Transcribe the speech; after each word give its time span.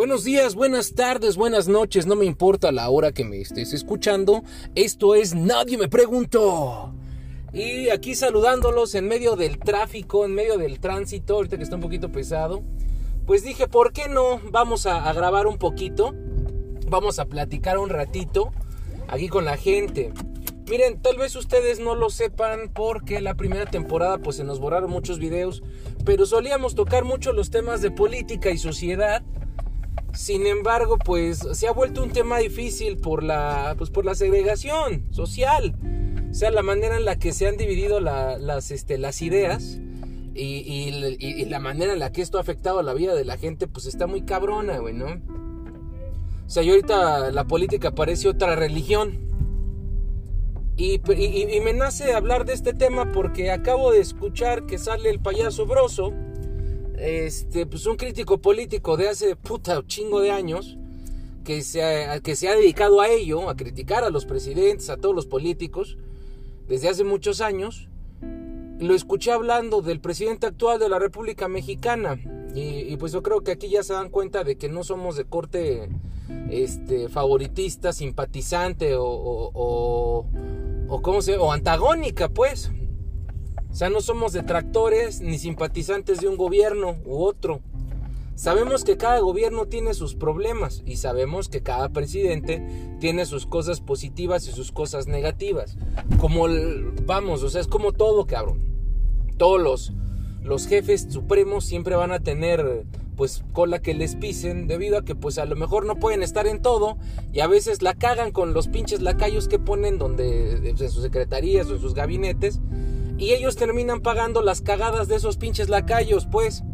Buenos 0.00 0.24
días, 0.24 0.54
buenas 0.54 0.94
tardes, 0.94 1.36
buenas 1.36 1.68
noches, 1.68 2.06
no 2.06 2.16
me 2.16 2.24
importa 2.24 2.72
la 2.72 2.88
hora 2.88 3.12
que 3.12 3.22
me 3.22 3.38
estés 3.38 3.74
escuchando. 3.74 4.42
Esto 4.74 5.14
es 5.14 5.34
Nadie 5.34 5.76
me 5.76 5.88
preguntó. 5.88 6.94
Y 7.52 7.90
aquí 7.90 8.14
saludándolos 8.14 8.94
en 8.94 9.06
medio 9.06 9.36
del 9.36 9.58
tráfico, 9.58 10.24
en 10.24 10.34
medio 10.34 10.56
del 10.56 10.80
tránsito, 10.80 11.34
ahorita 11.34 11.58
que 11.58 11.64
está 11.64 11.76
un 11.76 11.82
poquito 11.82 12.10
pesado. 12.10 12.62
Pues 13.26 13.44
dije, 13.44 13.68
¿por 13.68 13.92
qué 13.92 14.08
no? 14.08 14.40
Vamos 14.50 14.86
a, 14.86 15.12
grabar 15.12 15.46
un 15.46 15.58
poquito. 15.58 16.14
Vamos 16.88 17.18
a 17.18 17.26
platicar 17.26 17.76
un 17.76 17.90
ratito 17.90 18.52
aquí 19.06 19.28
con 19.28 19.44
la 19.44 19.58
gente. 19.58 20.14
Miren, 20.70 21.02
tal 21.02 21.18
vez 21.18 21.36
ustedes 21.36 21.78
no 21.78 21.94
lo 21.94 22.08
sepan 22.08 22.70
porque 22.72 23.20
la 23.20 23.34
primera 23.34 23.66
temporada 23.66 24.16
pues 24.16 24.36
se 24.36 24.44
nos 24.44 24.60
borraron 24.60 24.90
muchos 24.90 25.18
videos, 25.18 25.62
pero 26.06 26.24
solíamos 26.24 26.74
tocar 26.74 27.04
mucho 27.04 27.34
los 27.34 27.50
temas 27.50 27.82
de 27.82 27.90
política 27.90 28.48
y 28.50 28.56
sociedad. 28.56 29.22
Sin 30.14 30.46
embargo, 30.46 30.98
pues 30.98 31.38
se 31.52 31.68
ha 31.68 31.72
vuelto 31.72 32.02
un 32.02 32.10
tema 32.10 32.38
difícil 32.38 32.96
por 32.96 33.22
la, 33.22 33.74
pues, 33.78 33.90
por 33.90 34.04
la 34.04 34.14
segregación 34.14 35.04
social. 35.12 35.74
O 36.30 36.34
sea, 36.34 36.50
la 36.50 36.62
manera 36.62 36.96
en 36.96 37.04
la 37.04 37.16
que 37.16 37.32
se 37.32 37.46
han 37.46 37.56
dividido 37.56 38.00
las, 38.00 38.70
este, 38.70 38.98
las 38.98 39.20
ideas 39.22 39.78
y, 40.34 41.44
la 41.46 41.58
manera 41.58 41.92
en 41.92 41.98
la 41.98 42.12
que 42.12 42.22
esto 42.22 42.38
ha 42.38 42.40
afectado 42.40 42.78
a 42.78 42.82
la 42.82 42.94
vida 42.94 43.14
de 43.14 43.24
la 43.24 43.36
gente, 43.36 43.66
pues 43.66 43.86
está 43.86 44.06
muy 44.06 44.22
cabrona, 44.22 44.78
güey, 44.78 44.94
¿no? 44.94 45.06
O 45.06 46.52
sea, 46.52 46.62
y 46.62 46.70
ahorita 46.70 47.30
la 47.30 47.44
política 47.44 47.92
parece 47.92 48.28
otra 48.28 48.56
religión. 48.56 49.30
Y, 50.76 51.00
me 51.62 51.74
nace 51.74 52.14
hablar 52.14 52.46
de 52.46 52.54
este 52.54 52.72
tema 52.72 53.12
porque 53.12 53.50
acabo 53.50 53.92
de 53.92 54.00
escuchar 54.00 54.66
que 54.66 54.78
sale 54.78 55.10
el 55.10 55.20
payaso 55.20 55.66
Broso, 55.66 56.14
este, 57.00 57.66
pues 57.66 57.86
un 57.86 57.96
crítico 57.96 58.38
político 58.38 58.96
de 58.96 59.08
hace 59.08 59.36
puta 59.36 59.82
chingo 59.86 60.20
de 60.20 60.30
años, 60.30 60.76
que 61.44 61.62
se, 61.62 61.82
ha, 61.82 62.20
que 62.20 62.36
se 62.36 62.48
ha 62.48 62.54
dedicado 62.54 63.00
a 63.00 63.08
ello, 63.08 63.48
a 63.48 63.56
criticar 63.56 64.04
a 64.04 64.10
los 64.10 64.26
presidentes, 64.26 64.90
a 64.90 64.96
todos 64.96 65.14
los 65.14 65.26
políticos, 65.26 65.96
desde 66.68 66.88
hace 66.88 67.04
muchos 67.04 67.40
años. 67.40 67.88
Lo 68.78 68.94
escuché 68.94 69.32
hablando 69.32 69.82
del 69.82 70.00
presidente 70.00 70.46
actual 70.46 70.78
de 70.78 70.88
la 70.88 70.98
República 70.98 71.48
Mexicana. 71.48 72.18
Y, 72.54 72.96
pues 72.96 73.12
yo 73.12 73.22
creo 73.22 73.42
que 73.42 73.52
aquí 73.52 73.68
ya 73.68 73.82
se 73.82 73.92
dan 73.92 74.08
cuenta 74.08 74.42
de 74.42 74.56
que 74.56 74.68
no 74.68 74.82
somos 74.82 75.16
de 75.16 75.24
corte 75.24 75.88
este, 76.50 77.08
favoritista, 77.08 77.92
simpatizante 77.92 78.94
o 78.96 80.26
o 80.90 81.00
cómo 81.00 81.22
se 81.22 81.38
o 81.38 81.52
antagónica, 81.52 82.28
pues. 82.28 82.72
O 83.70 83.74
sea, 83.74 83.88
no 83.90 84.00
somos 84.00 84.32
detractores 84.32 85.20
ni 85.20 85.38
simpatizantes 85.38 86.20
de 86.20 86.28
un 86.28 86.36
gobierno 86.36 86.96
u 87.04 87.22
otro. 87.22 87.60
Sabemos 88.34 88.84
que 88.84 88.96
cada 88.96 89.20
gobierno 89.20 89.66
tiene 89.66 89.92
sus 89.92 90.14
problemas 90.14 90.82
y 90.86 90.96
sabemos 90.96 91.48
que 91.48 91.62
cada 91.62 91.90
presidente 91.90 92.66
tiene 92.98 93.26
sus 93.26 93.46
cosas 93.46 93.80
positivas 93.80 94.48
y 94.48 94.52
sus 94.52 94.72
cosas 94.72 95.06
negativas. 95.06 95.76
Como 96.18 96.46
vamos, 97.04 97.42
o 97.42 97.50
sea, 97.50 97.60
es 97.60 97.66
como 97.66 97.92
todo, 97.92 98.26
cabrón. 98.26 98.60
Todos 99.36 99.60
los 99.60 99.92
los 100.42 100.66
jefes 100.66 101.06
supremos 101.10 101.64
siempre 101.64 101.94
van 101.96 102.12
a 102.12 102.20
tener 102.20 102.84
pues 103.16 103.44
cola 103.52 103.82
que 103.82 103.92
les 103.92 104.16
pisen 104.16 104.66
debido 104.66 104.96
a 104.96 105.04
que 105.04 105.14
pues 105.14 105.36
a 105.36 105.44
lo 105.44 105.54
mejor 105.54 105.84
no 105.84 105.96
pueden 105.96 106.22
estar 106.22 106.46
en 106.46 106.62
todo 106.62 106.96
y 107.34 107.40
a 107.40 107.46
veces 107.46 107.82
la 107.82 107.92
cagan 107.92 108.30
con 108.30 108.54
los 108.54 108.68
pinches 108.68 109.02
lacayos 109.02 109.48
que 109.48 109.58
ponen 109.58 109.98
donde 109.98 110.70
en 110.70 110.78
sus 110.78 111.02
secretarías 111.02 111.68
o 111.68 111.74
en 111.74 111.80
sus 111.80 111.92
gabinetes 111.92 112.60
y 113.20 113.34
ellos 113.34 113.54
terminan 113.54 114.00
pagando 114.00 114.40
las 114.40 114.62
cagadas 114.62 115.06
de 115.06 115.16
esos 115.16 115.36
pinches 115.36 115.68
lacayos 115.68 116.26
pues. 116.26 116.64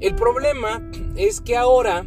El 0.00 0.16
problema 0.16 0.82
es 1.16 1.40
que 1.40 1.56
ahora 1.56 2.04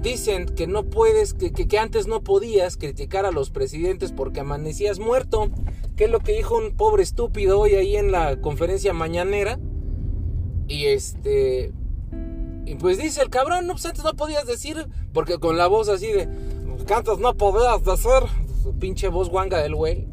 dicen 0.00 0.46
que 0.46 0.68
no 0.68 0.84
puedes 0.84 1.34
que, 1.34 1.50
que 1.52 1.78
antes 1.78 2.06
no 2.06 2.22
podías 2.22 2.76
criticar 2.76 3.26
a 3.26 3.32
los 3.32 3.50
presidentes 3.50 4.12
porque 4.12 4.38
amanecías 4.40 5.00
muerto 5.00 5.50
que 5.96 6.04
es 6.04 6.10
lo 6.10 6.20
que 6.20 6.32
dijo 6.32 6.56
un 6.56 6.76
pobre 6.76 7.02
estúpido 7.02 7.58
hoy 7.58 7.74
ahí 7.74 7.96
en 7.96 8.12
la 8.12 8.40
conferencia 8.40 8.92
mañanera. 8.92 9.58
Y 10.68 10.86
este 10.86 11.72
y 12.66 12.74
pues 12.76 12.98
dice 12.98 13.22
el 13.22 13.30
cabrón, 13.30 13.66
no, 13.66 13.72
pues 13.72 13.86
antes 13.86 14.04
no 14.04 14.12
podías 14.14 14.46
decir, 14.46 14.86
porque 15.12 15.38
con 15.38 15.56
la 15.56 15.66
voz 15.66 15.88
así 15.88 16.12
de, 16.12 16.28
cantas 16.86 17.18
no 17.18 17.34
podías 17.34 17.82
decir, 17.82 18.28
su 18.62 18.78
pinche 18.78 19.08
voz 19.08 19.28
guanga 19.30 19.58
del 19.58 19.74
güey, 19.74 20.06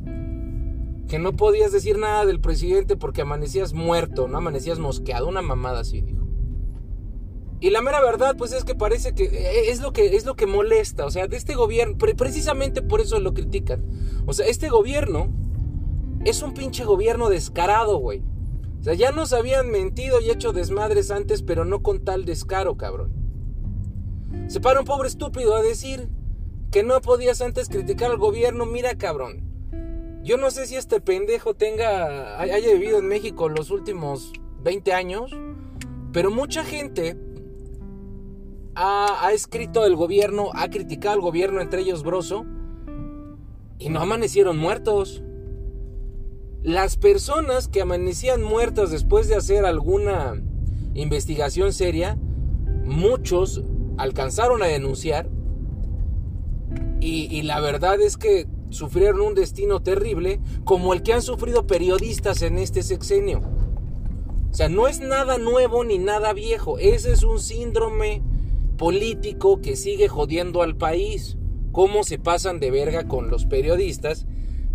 que 1.07 1.19
no 1.19 1.35
podías 1.35 1.71
decir 1.71 1.97
nada 1.97 2.25
del 2.25 2.39
presidente 2.39 2.95
porque 2.95 3.21
amanecías 3.21 3.73
muerto, 3.73 4.27
no 4.27 4.37
amanecías 4.37 4.79
mosqueado, 4.79 5.27
una 5.27 5.41
mamada 5.41 5.81
así, 5.81 6.01
dijo. 6.01 6.25
Y 7.59 7.69
la 7.69 7.81
mera 7.81 8.01
verdad, 8.01 8.35
pues 8.37 8.51
es 8.51 8.63
que 8.63 8.75
parece 8.75 9.13
que 9.13 9.23
eh, 9.23 9.71
es 9.71 9.81
lo 9.81 9.93
que, 9.93 10.15
es 10.15 10.25
lo 10.25 10.35
que 10.35 10.45
molesta, 10.45 11.05
o 11.05 11.11
sea, 11.11 11.27
de 11.27 11.37
este 11.37 11.55
gobierno, 11.55 11.97
precisamente 11.97 12.81
por 12.81 13.01
eso 13.01 13.19
lo 13.19 13.33
critican. 13.33 13.85
O 14.25 14.33
sea, 14.33 14.45
este 14.47 14.69
gobierno 14.69 15.29
es 16.25 16.41
un 16.41 16.53
pinche 16.53 16.83
gobierno 16.83 17.29
descarado, 17.29 17.97
güey. 17.97 18.23
O 18.79 18.83
sea, 18.83 18.93
ya 18.93 19.11
nos 19.11 19.33
habían 19.33 19.71
mentido 19.71 20.21
y 20.21 20.29
hecho 20.29 20.53
desmadres 20.53 21.11
antes, 21.11 21.41
pero 21.41 21.65
no 21.65 21.81
con 21.81 22.03
tal 22.03 22.25
descaro, 22.25 22.77
cabrón. 22.77 23.13
Se 24.47 24.59
para 24.59 24.79
un 24.79 24.85
pobre 24.85 25.07
estúpido 25.07 25.55
a 25.55 25.63
decir 25.63 26.09
que 26.71 26.83
no 26.83 26.99
podías 27.01 27.41
antes 27.41 27.69
criticar 27.69 28.11
al 28.11 28.17
gobierno. 28.17 28.65
Mira, 28.65 28.95
cabrón. 28.95 29.44
Yo 30.25 30.37
no 30.37 30.49
sé 30.49 30.65
si 30.65 30.75
este 30.75 30.99
pendejo 30.99 31.53
tenga, 31.53 32.41
haya 32.41 32.73
vivido 32.73 32.97
en 32.97 33.07
México 33.07 33.47
los 33.47 33.69
últimos 33.69 34.33
20 34.63 34.91
años, 34.91 35.31
pero 36.11 36.31
mucha 36.31 36.63
gente 36.63 37.15
ha, 38.73 39.29
escrito 39.33 39.83
del 39.83 39.95
gobierno, 39.95 40.49
ha 40.55 40.71
criticado 40.71 41.13
al 41.13 41.21
gobierno, 41.21 41.61
entre 41.61 41.81
ellos 41.81 42.01
Broso, 42.01 42.43
y 43.77 43.89
no 43.89 43.99
amanecieron 43.99 44.57
muertos. 44.57 45.21
Las 46.63 46.97
personas 46.97 47.67
que 47.67 47.81
amanecían 47.81 48.41
muertas 48.41 48.89
después 48.89 49.27
de 49.27 49.35
hacer 49.35 49.63
alguna 49.63 50.41
investigación 50.95 51.71
seria, 51.71 52.17
muchos 52.83 53.61
alcanzaron 53.97 54.63
a 54.63 54.65
denunciar 54.65 55.29
y, 56.99 57.43
la 57.43 57.59
verdad 57.59 58.01
es 58.01 58.17
que 58.17 58.47
sufrieron 58.75 59.21
un 59.21 59.33
destino 59.33 59.81
terrible 59.81 60.39
como 60.63 60.93
el 60.93 61.01
que 61.01 61.13
han 61.13 61.21
sufrido 61.21 61.65
periodistas 61.65 62.41
en 62.41 62.59
este 62.59 62.83
sexenio. 62.83 63.41
O 64.51 64.53
sea, 64.53 64.69
no 64.69 64.87
es 64.87 64.99
nada 64.99 65.37
nuevo 65.37 65.83
ni 65.83 65.97
nada 65.97 66.33
viejo, 66.33 66.77
ese 66.77 67.11
es 67.11 67.23
un 67.23 67.39
síndrome 67.39 68.21
político 68.77 69.61
que 69.61 69.75
sigue 69.75 70.07
jodiendo 70.07 70.61
al 70.61 70.75
país. 70.77 71.37
Cómo 71.71 72.03
se 72.03 72.19
pasan 72.19 72.59
de 72.59 72.71
verga 72.71 73.07
con 73.07 73.29
los 73.29 73.45
periodistas 73.45 74.25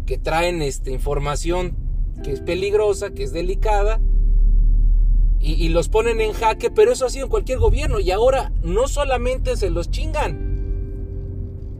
que 0.05 0.19
traen 0.19 0.61
esta 0.61 0.91
información 0.91 1.77
que 2.23 2.33
es 2.33 2.41
peligrosa, 2.41 3.11
que 3.11 3.23
es 3.23 3.33
delicada, 3.33 4.01
y, 5.43 5.71
los 5.71 5.89
ponen 5.89 6.21
en 6.21 6.35
jaque, 6.35 6.71
pero 6.71 6.93
eso 6.93 7.07
ha 7.07 7.11
sido 7.11 7.25
en 7.25 7.31
cualquier 7.31 7.59
gobierno, 7.59 7.99
y 7.99 8.11
ahora 8.11 8.53
no 8.63 8.89
solamente 8.89 9.57
se 9.57 9.71
los 9.71 9.91
chingan, 9.91 10.50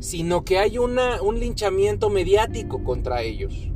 sino 0.01 0.45
que 0.45 0.59
hay 0.59 0.79
una, 0.79 1.23
un 1.23 1.39
linchamiento 1.39 2.11
mediático 2.11 2.83
contra 2.83 3.23
ellos. 3.23 3.71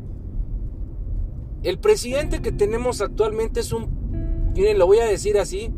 El 1.62 1.78
presidente 1.78 2.42
que 2.42 2.52
tenemos 2.52 3.00
actualmente 3.00 3.60
es 3.60 3.72
un, 3.72 4.50
miren, 4.54 4.78
lo 4.78 4.86
voy 4.86 4.98
a 4.98 5.06
decir 5.06 5.38
así, 5.38 5.70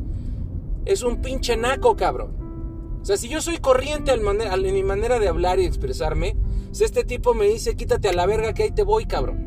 es 0.84 1.02
un 1.02 1.20
pinche 1.20 1.56
naco, 1.56 1.96
cabrón. 1.96 2.98
O 3.02 3.04
sea, 3.04 3.16
si 3.16 3.28
yo 3.28 3.40
soy 3.40 3.58
corriente 3.58 4.12
en 4.12 4.74
mi 4.74 4.82
manera 4.82 5.18
de 5.20 5.28
hablar 5.28 5.60
y 5.60 5.64
expresarme, 5.64 6.36
si 6.72 6.84
este 6.84 7.04
tipo 7.04 7.34
me 7.34 7.46
dice, 7.46 7.76
quítate 7.76 8.08
a 8.08 8.12
la 8.12 8.26
verga 8.26 8.52
que 8.52 8.64
ahí 8.64 8.70
te 8.70 8.82
voy, 8.82 9.06
cabrón. 9.06 9.46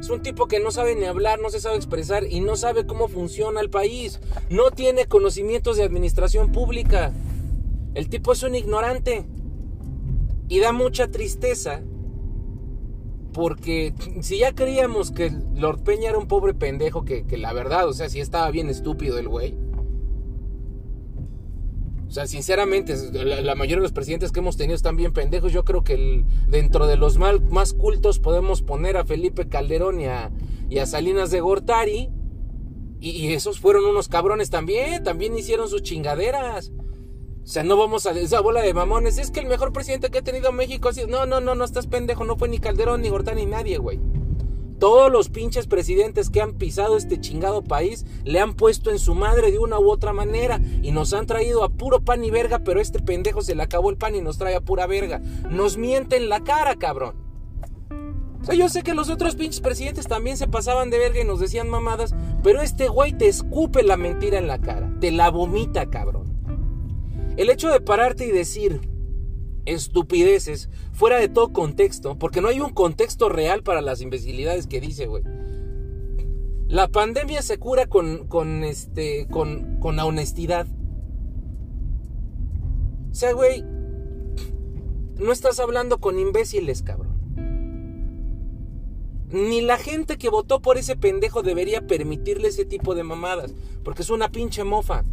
Es 0.00 0.08
un 0.08 0.22
tipo 0.22 0.46
que 0.46 0.60
no 0.60 0.70
sabe 0.70 0.94
ni 0.94 1.04
hablar, 1.04 1.40
no 1.40 1.50
se 1.50 1.60
sabe 1.60 1.76
expresar 1.76 2.24
y 2.24 2.40
no 2.40 2.56
sabe 2.56 2.86
cómo 2.86 3.08
funciona 3.08 3.60
el 3.60 3.68
país. 3.68 4.18
No 4.48 4.70
tiene 4.70 5.06
conocimientos 5.06 5.76
de 5.76 5.82
administración 5.82 6.52
pública. 6.52 7.12
El 7.94 8.08
tipo 8.08 8.32
es 8.32 8.42
un 8.42 8.54
ignorante. 8.54 9.26
Y 10.50 10.58
da 10.58 10.72
mucha 10.72 11.10
tristeza 11.10 11.82
porque 13.32 13.94
si 14.20 14.38
ya 14.38 14.54
creíamos 14.54 15.12
que 15.12 15.32
Lord 15.54 15.82
Peña 15.84 16.10
era 16.10 16.18
un 16.18 16.28
pobre 16.28 16.52
pendejo, 16.52 17.04
que, 17.04 17.24
la 17.38 17.54
verdad, 17.54 17.88
o 17.88 17.94
sea, 17.94 18.10
si 18.10 18.20
estaba 18.20 18.50
bien 18.50 18.68
estúpido 18.68 19.18
el 19.18 19.28
güey 19.28 19.56
o 22.10 22.12
sea, 22.12 22.26
sinceramente, 22.26 22.96
la, 23.12 23.54
mayoría 23.54 23.76
de 23.76 23.82
los 23.82 23.92
presidentes 23.92 24.32
que 24.32 24.40
hemos 24.40 24.56
tenido 24.56 24.74
están 24.74 24.96
bien 24.96 25.12
pendejos. 25.12 25.52
Yo 25.52 25.64
creo 25.64 25.84
que 25.84 26.24
dentro 26.48 26.88
de 26.88 26.96
los 26.96 27.18
más 27.18 27.72
cultos 27.72 28.18
podemos 28.18 28.62
poner 28.62 28.96
a 28.96 29.04
Felipe 29.04 29.46
Calderón 29.46 30.00
y 30.00 30.06
a, 30.06 30.86
Salinas 30.86 31.30
de 31.30 31.40
Gortari. 31.40 32.10
Y, 32.98 33.32
esos 33.32 33.60
fueron 33.60 33.84
unos 33.84 34.08
cabrones 34.08 34.50
también. 34.50 35.04
También 35.04 35.38
hicieron 35.38 35.68
sus 35.68 35.84
chingaderas. 35.84 36.72
O 37.50 37.52
sea, 37.52 37.64
no 37.64 37.76
vamos 37.76 38.06
a 38.06 38.12
esa 38.12 38.40
bola 38.40 38.62
de 38.62 38.72
mamones. 38.72 39.18
Es 39.18 39.32
que 39.32 39.40
el 39.40 39.48
mejor 39.48 39.72
presidente 39.72 40.08
que 40.08 40.18
ha 40.18 40.22
tenido 40.22 40.52
México. 40.52 40.88
Así, 40.88 41.02
no, 41.08 41.26
no, 41.26 41.40
no, 41.40 41.56
no 41.56 41.64
estás 41.64 41.88
pendejo. 41.88 42.24
No 42.24 42.36
fue 42.36 42.48
ni 42.48 42.60
Calderón, 42.60 43.02
ni 43.02 43.08
Gortari, 43.08 43.44
ni 43.44 43.50
nadie, 43.50 43.78
güey. 43.78 43.98
Todos 44.78 45.10
los 45.10 45.30
pinches 45.30 45.66
presidentes 45.66 46.30
que 46.30 46.40
han 46.40 46.52
pisado 46.52 46.96
este 46.96 47.20
chingado 47.20 47.64
país 47.64 48.06
le 48.22 48.38
han 48.38 48.54
puesto 48.54 48.92
en 48.92 49.00
su 49.00 49.16
madre 49.16 49.50
de 49.50 49.58
una 49.58 49.80
u 49.80 49.90
otra 49.90 50.12
manera 50.12 50.60
y 50.80 50.92
nos 50.92 51.12
han 51.12 51.26
traído 51.26 51.64
a 51.64 51.70
puro 51.70 52.04
pan 52.04 52.22
y 52.22 52.30
verga, 52.30 52.60
pero 52.60 52.80
este 52.80 53.00
pendejo 53.00 53.42
se 53.42 53.56
le 53.56 53.64
acabó 53.64 53.90
el 53.90 53.96
pan 53.96 54.14
y 54.14 54.20
nos 54.20 54.38
trae 54.38 54.54
a 54.54 54.60
pura 54.60 54.86
verga. 54.86 55.18
Nos 55.50 55.76
mienten 55.76 56.28
la 56.28 56.44
cara, 56.44 56.76
cabrón. 56.76 57.16
O 58.42 58.44
sea, 58.44 58.54
yo 58.54 58.68
sé 58.68 58.84
que 58.84 58.94
los 58.94 59.10
otros 59.10 59.34
pinches 59.34 59.60
presidentes 59.60 60.06
también 60.06 60.36
se 60.36 60.46
pasaban 60.46 60.88
de 60.88 60.98
verga 60.98 61.20
y 61.20 61.24
nos 61.24 61.40
decían 61.40 61.68
mamadas, 61.68 62.14
pero 62.44 62.62
este 62.62 62.86
güey 62.86 63.12
te 63.12 63.26
escupe 63.26 63.82
la 63.82 63.96
mentira 63.96 64.38
en 64.38 64.46
la 64.46 64.60
cara, 64.60 64.88
te 65.00 65.10
la 65.10 65.30
vomita, 65.30 65.90
cabrón. 65.90 66.29
El 67.36 67.50
hecho 67.50 67.68
de 67.70 67.80
pararte 67.80 68.26
y 68.26 68.30
decir, 68.30 68.80
estupideces 69.64 70.68
fuera 70.92 71.18
de 71.18 71.28
todo 71.28 71.52
contexto, 71.52 72.18
porque 72.18 72.40
no 72.40 72.48
hay 72.48 72.60
un 72.60 72.70
contexto 72.70 73.28
real 73.28 73.62
para 73.62 73.80
las 73.80 74.00
imbecilidades 74.00 74.66
que 74.66 74.80
dice, 74.80 75.06
güey. 75.06 75.22
La 76.68 76.88
pandemia 76.88 77.42
se 77.42 77.58
cura 77.58 77.86
con, 77.86 78.26
con, 78.28 78.62
este, 78.62 79.26
con, 79.28 79.80
con 79.80 79.96
la 79.96 80.04
honestidad. 80.04 80.66
O 83.10 83.14
sea, 83.14 83.32
güey, 83.32 83.64
no 85.18 85.32
estás 85.32 85.58
hablando 85.58 85.98
con 85.98 86.18
imbéciles, 86.18 86.82
cabrón. 86.82 87.10
Ni 89.30 89.60
la 89.60 89.78
gente 89.78 90.16
que 90.16 90.28
votó 90.28 90.60
por 90.60 90.76
ese 90.76 90.96
pendejo 90.96 91.42
debería 91.42 91.86
permitirle 91.86 92.48
ese 92.48 92.64
tipo 92.64 92.94
de 92.94 93.04
mamadas, 93.04 93.54
porque 93.84 94.02
es 94.02 94.10
una 94.10 94.30
pinche 94.30 94.64
mofa. 94.64 95.04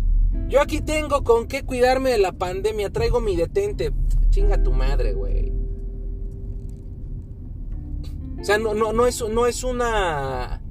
Yo 0.47 0.61
aquí 0.61 0.81
tengo 0.81 1.23
con 1.23 1.47
qué 1.47 1.63
cuidarme 1.63 2.11
de 2.11 2.17
la 2.19 2.31
pandemia, 2.31 2.89
traigo 2.89 3.19
mi 3.19 3.35
detente. 3.35 3.91
Chinga 4.29 4.61
tu 4.63 4.71
madre, 4.71 5.13
güey. 5.13 5.51
O 8.39 8.43
sea, 8.43 8.57
no, 8.57 8.73
no, 8.73 8.93
no, 8.93 9.07
es, 9.07 9.21
es 9.49 9.63
una... 9.63 10.61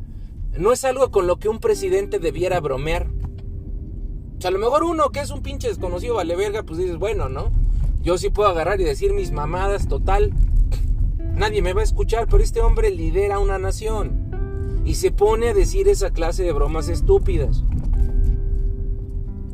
No 0.57 0.73
es 0.73 0.85
algo 0.85 1.11
con 1.11 1.27
lo 1.27 1.39
que 1.39 1.49
un 1.49 1.59
presidente 1.59 2.19
debiera 2.19 2.61
bromear. 2.61 3.09
O 4.39 4.41
sea, 4.41 4.49
a 4.49 4.53
lo 4.53 4.59
mejor 4.59 4.85
uno 4.85 5.11
que 5.11 5.21
es 5.21 5.31
un 5.31 5.43
pinche 5.43 5.69
desconocido 5.69 6.15
vale 6.15 6.37
verga, 6.37 6.63
pues 6.63 6.79
dices, 6.79 6.97
bueno, 6.97 7.29
¿no? 7.29 7.51
Yo 8.03 8.17
sí 8.19 8.31
puedo 8.31 8.49
agarrar 8.49 8.81
y 8.81 8.85
decir 8.85 9.13
mis 9.13 9.33
mamadas, 9.33 9.89
total. 9.89 10.33
Nadie 11.35 11.61
me 11.61 11.75
va 11.75 11.81
a 11.81 11.85
escuchar, 11.85 12.29
pero 12.31 12.43
este 12.43 12.61
hombre 12.61 12.91
lidera 12.91 13.39
una 13.39 13.59
nación. 13.59 14.83
Y 14.85 14.95
se 14.95 15.11
pone 15.11 15.49
a 15.49 15.55
decir 15.55 15.89
esa 15.89 16.11
clase 16.11 16.45
de 16.45 16.53
bromas 16.53 16.89
estúpidas. 16.89 17.65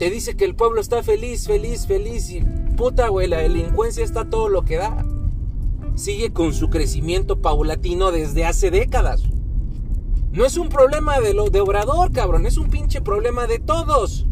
Te 0.03 0.11
dice 0.11 0.35
que 0.35 0.45
el 0.45 0.57
pueblo 0.57 0.81
está 0.81 1.05
feliz, 1.05 1.47
feliz, 1.47 1.87
feliz 1.87 2.29
y 2.29 2.41
puta, 2.77 3.07
güey, 3.07 3.29
la 3.29 3.39
delincuencia 3.39 4.03
está 4.03 4.29
todo 4.29 4.49
lo 4.49 4.65
que 4.65 4.75
da. 4.75 5.07
Sigue 5.95 6.33
con 6.33 6.53
su 6.53 6.71
crecimiento 6.71 7.41
paulatino 7.41 8.11
desde 8.11 8.45
hace 8.45 8.73
décadas. 8.73 9.23
No 10.33 10.45
es 10.45 10.57
un 10.57 10.71
problema 10.71 11.21
de, 11.21 11.35
lo, 11.35 11.51
de 11.51 11.61
Obrador, 11.61 12.11
cabrón, 12.11 12.47
es 12.47 12.57
un 12.57 12.69
pinche 12.69 13.01
problema 13.01 13.47
de 13.47 13.61
todos. 13.61 14.27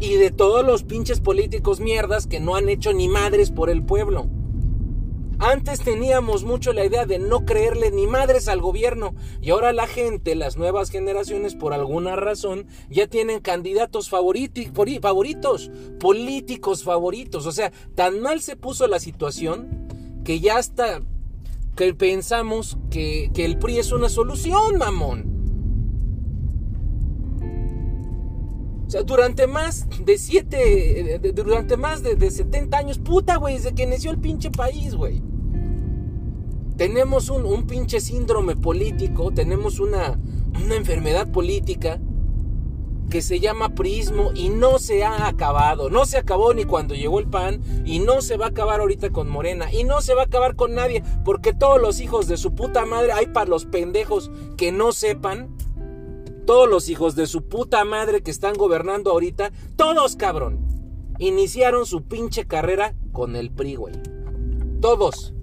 Y 0.00 0.14
de 0.14 0.32
todos 0.32 0.66
los 0.66 0.82
pinches 0.82 1.20
políticos 1.20 1.78
mierdas 1.78 2.26
que 2.26 2.40
no 2.40 2.56
han 2.56 2.68
hecho 2.68 2.92
ni 2.92 3.06
madres 3.06 3.52
por 3.52 3.70
el 3.70 3.84
pueblo. 3.84 4.26
Antes 5.40 5.80
teníamos 5.80 6.42
mucho 6.42 6.72
la 6.72 6.84
idea 6.84 7.06
de 7.06 7.20
no 7.20 7.44
creerle 7.44 7.92
ni 7.92 8.08
madres 8.08 8.48
al 8.48 8.60
gobierno 8.60 9.14
y 9.40 9.50
ahora 9.50 9.72
la 9.72 9.86
gente, 9.86 10.34
las 10.34 10.56
nuevas 10.56 10.90
generaciones 10.90 11.54
por 11.54 11.72
alguna 11.72 12.16
razón 12.16 12.66
ya 12.90 13.06
tienen 13.06 13.38
candidatos 13.38 14.08
favoritos, 14.08 15.70
políticos 16.00 16.82
favoritos. 16.82 17.46
O 17.46 17.52
sea, 17.52 17.70
tan 17.94 18.20
mal 18.20 18.40
se 18.40 18.56
puso 18.56 18.88
la 18.88 18.98
situación 18.98 19.86
que 20.24 20.40
ya 20.40 20.58
hasta 20.58 21.02
que 21.76 21.94
pensamos 21.94 22.76
que, 22.90 23.30
el 23.36 23.58
PRI 23.58 23.78
es 23.78 23.92
una 23.92 24.08
solución, 24.08 24.76
mamón. 24.76 25.38
O 28.88 28.90
sea, 28.90 29.04
durante 29.04 29.46
más 29.46 29.86
de 30.04 30.18
siete, 30.18 31.20
durante 31.32 31.76
más 31.76 32.02
de, 32.02 32.16
de 32.16 32.32
70 32.32 32.76
años, 32.76 32.98
puta, 32.98 33.36
güey, 33.36 33.54
desde 33.54 33.74
que 33.74 33.86
nació 33.86 34.10
el 34.10 34.18
pinche 34.18 34.50
país, 34.50 34.96
güey. 34.96 35.27
Tenemos 36.78 37.28
un, 37.28 37.66
pinche 37.66 38.00
síndrome 38.00 38.54
político, 38.54 39.32
tenemos 39.32 39.80
una, 39.80 40.16
una 40.64 40.76
enfermedad 40.76 41.28
política 41.32 42.00
que 43.10 43.20
se 43.20 43.40
llama 43.40 43.74
prismo 43.74 44.30
y 44.32 44.48
no 44.50 44.78
se 44.78 45.02
ha 45.02 45.26
acabado. 45.26 45.90
No 45.90 46.06
se 46.06 46.18
acabó 46.18 46.54
ni 46.54 46.64
cuando 46.64 46.94
llegó 46.94 47.18
el 47.18 47.26
PAN 47.26 47.60
y 47.84 47.98
no 47.98 48.22
se 48.22 48.36
va 48.36 48.46
a 48.46 48.50
acabar 48.50 48.78
ahorita 48.78 49.10
con 49.10 49.28
Morena 49.28 49.72
y 49.72 49.82
no 49.82 50.00
se 50.02 50.14
va 50.14 50.22
a 50.22 50.26
acabar 50.26 50.54
con 50.54 50.76
nadie 50.76 51.02
porque 51.24 51.52
todos 51.52 51.82
los 51.82 51.98
hijos 51.98 52.28
de 52.28 52.36
su 52.36 52.54
puta 52.54 52.86
madre, 52.86 53.10
hay 53.10 53.26
para 53.26 53.50
los 53.50 53.66
pendejos 53.66 54.30
que 54.56 54.70
no 54.70 54.92
sepan, 54.92 55.56
todos 56.46 56.68
los 56.68 56.88
hijos 56.88 57.16
de 57.16 57.26
su 57.26 57.48
puta 57.48 57.84
madre 57.84 58.22
que 58.22 58.30
están 58.30 58.54
gobernando 58.54 59.10
ahorita, 59.10 59.50
todos 59.74 60.14
cabrón, 60.14 60.60
iniciaron 61.18 61.86
su 61.86 62.04
pinche 62.04 62.46
carrera 62.46 62.94
con 63.10 63.34
el 63.34 63.50
PRI, 63.50 63.74
güey. 63.74 63.94
Todos. 64.80 65.34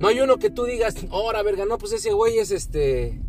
No 0.00 0.06
hay 0.06 0.20
uno 0.20 0.38
que 0.38 0.50
tú 0.50 0.64
digas, 0.64 0.94
ahora 1.10 1.42
verga, 1.42 1.64
no, 1.64 1.76
pues 1.78 1.92
ese 1.92 2.12
güey 2.12 2.38
es 2.38 2.50
este. 2.50 3.20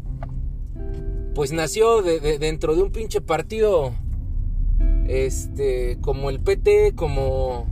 Pues 1.34 1.52
nació 1.52 2.02
de, 2.02 2.38
dentro 2.38 2.76
de 2.76 2.84
un 2.84 2.92
pinche 2.92 3.22
partido. 3.22 3.94
Este. 5.08 5.98
Como 6.02 6.30
el 6.30 6.40
PT, 6.40 6.94
como. 6.96 7.68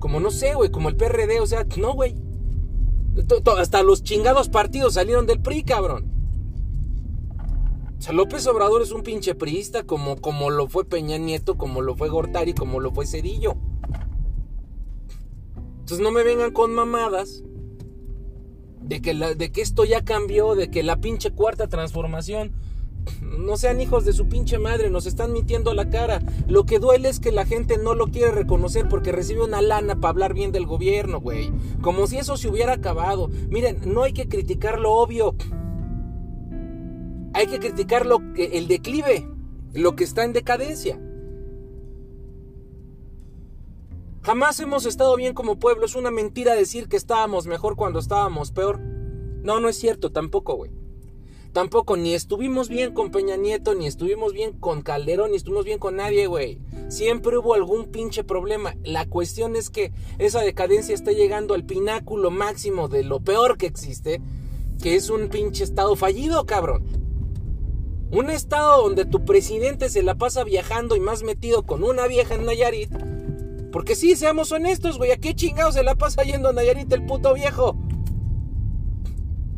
Como 0.00 0.20
no 0.20 0.30
sé, 0.30 0.54
güey, 0.54 0.70
como 0.70 0.88
el 0.88 0.96
PRD, 0.96 1.40
o 1.40 1.46
sea, 1.46 1.66
no, 1.78 1.94
güey. 1.94 2.16
Hasta 3.56 3.82
los 3.84 4.02
chingados 4.02 4.48
partidos 4.48 4.94
salieron 4.94 5.26
del 5.26 5.40
PRI, 5.40 5.62
cabrón. 5.62 6.10
O 7.96 8.02
sea, 8.02 8.12
López 8.12 8.46
Obrador 8.48 8.82
es 8.82 8.90
un 8.90 9.02
pinche 9.02 9.36
priista, 9.36 9.84
como, 9.84 10.20
como 10.20 10.50
lo 10.50 10.68
fue 10.68 10.84
Peña 10.84 11.16
Nieto, 11.16 11.56
como 11.56 11.80
lo 11.80 11.94
fue 11.94 12.08
Gortari, 12.08 12.52
como 12.52 12.80
lo 12.80 12.90
fue 12.90 13.06
Cedillo. 13.06 13.54
Entonces 15.78 16.00
no 16.00 16.10
me 16.10 16.24
vengan 16.24 16.50
con 16.50 16.74
mamadas 16.74 17.44
de 18.84 19.00
que, 19.00 19.14
de 19.14 19.52
que 19.52 19.62
esto 19.62 19.84
ya 19.84 20.04
cambió, 20.04 20.54
de 20.54 20.70
que 20.70 20.82
la 20.82 21.00
pinche 21.00 21.30
cuarta 21.30 21.68
transformación 21.68 22.52
no 23.20 23.56
sean 23.56 23.80
hijos 23.80 24.04
de 24.04 24.12
su 24.12 24.28
pinche 24.28 24.58
madre, 24.58 24.90
nos 24.90 25.06
están 25.06 25.32
mintiendo 25.32 25.74
la 25.74 25.90
cara. 25.90 26.22
Lo 26.46 26.64
que 26.64 26.78
duele 26.78 27.08
es 27.08 27.20
que 27.20 27.32
la 27.32 27.46
gente 27.46 27.78
no 27.78 27.94
lo 27.94 28.06
quiere 28.06 28.30
reconocer 28.30 28.88
porque 28.88 29.12
recibe 29.12 29.44
una 29.44 29.62
lana 29.62 29.96
para 29.96 30.10
hablar 30.10 30.34
bien 30.34 30.52
del 30.52 30.66
gobierno, 30.66 31.20
güey. 31.20 31.50
Como 31.80 32.06
si 32.06 32.18
eso 32.18 32.36
se 32.36 32.48
hubiera 32.48 32.74
acabado. 32.74 33.28
Miren, 33.50 33.80
no 33.86 34.04
hay 34.04 34.12
que 34.12 34.28
criticar 34.28 34.78
lo 34.78 34.92
obvio. 34.92 35.34
Hay 37.34 37.46
que 37.46 37.58
criticar 37.58 38.06
lo, 38.06 38.20
el 38.36 38.68
declive, 38.68 39.28
lo 39.72 39.96
que 39.96 40.04
está 40.04 40.24
en 40.24 40.32
decadencia. 40.32 41.00
Jamás 44.24 44.58
hemos 44.58 44.86
estado 44.86 45.14
bien 45.16 45.34
como 45.34 45.58
pueblo. 45.58 45.84
Es 45.84 45.94
una 45.94 46.10
mentira 46.10 46.54
decir 46.54 46.88
que 46.88 46.96
estábamos 46.96 47.46
mejor 47.46 47.76
cuando 47.76 47.98
estábamos 47.98 48.52
peor. 48.52 48.80
No, 48.80 49.60
no 49.60 49.68
es 49.68 49.76
cierto, 49.76 50.12
tampoco, 50.12 50.54
güey. 50.54 50.70
Tampoco, 51.52 51.98
ni 51.98 52.14
estuvimos 52.14 52.70
bien 52.70 52.94
con 52.94 53.10
Peña 53.10 53.36
Nieto, 53.36 53.74
ni 53.74 53.86
estuvimos 53.86 54.32
bien 54.32 54.58
con 54.58 54.80
Calderón, 54.80 55.32
ni 55.32 55.36
estuvimos 55.36 55.66
bien 55.66 55.78
con 55.78 55.96
nadie, 55.96 56.26
güey. 56.26 56.58
Siempre 56.88 57.36
hubo 57.36 57.52
algún 57.52 57.90
pinche 57.90 58.24
problema. 58.24 58.74
La 58.82 59.06
cuestión 59.06 59.56
es 59.56 59.68
que 59.68 59.92
esa 60.18 60.40
decadencia 60.40 60.94
está 60.94 61.12
llegando 61.12 61.52
al 61.52 61.66
pináculo 61.66 62.30
máximo 62.30 62.88
de 62.88 63.04
lo 63.04 63.20
peor 63.20 63.58
que 63.58 63.66
existe, 63.66 64.22
que 64.82 64.96
es 64.96 65.10
un 65.10 65.28
pinche 65.28 65.64
estado 65.64 65.96
fallido, 65.96 66.46
cabrón. 66.46 66.82
Un 68.10 68.30
estado 68.30 68.82
donde 68.82 69.04
tu 69.04 69.26
presidente 69.26 69.90
se 69.90 70.02
la 70.02 70.14
pasa 70.14 70.44
viajando 70.44 70.96
y 70.96 71.00
más 71.00 71.22
metido 71.22 71.64
con 71.64 71.84
una 71.84 72.06
vieja 72.06 72.36
en 72.36 72.46
Nayarit 72.46 72.90
porque 73.74 73.96
sí, 73.96 74.14
seamos 74.14 74.52
honestos, 74.52 74.98
güey. 74.98 75.10
¿A 75.10 75.16
qué 75.16 75.34
chingados 75.34 75.74
se 75.74 75.82
la 75.82 75.96
pasa 75.96 76.22
yendo 76.22 76.48
a 76.48 76.52
Nayarit 76.52 76.92
el 76.92 77.04
puto 77.04 77.34
viejo? 77.34 77.76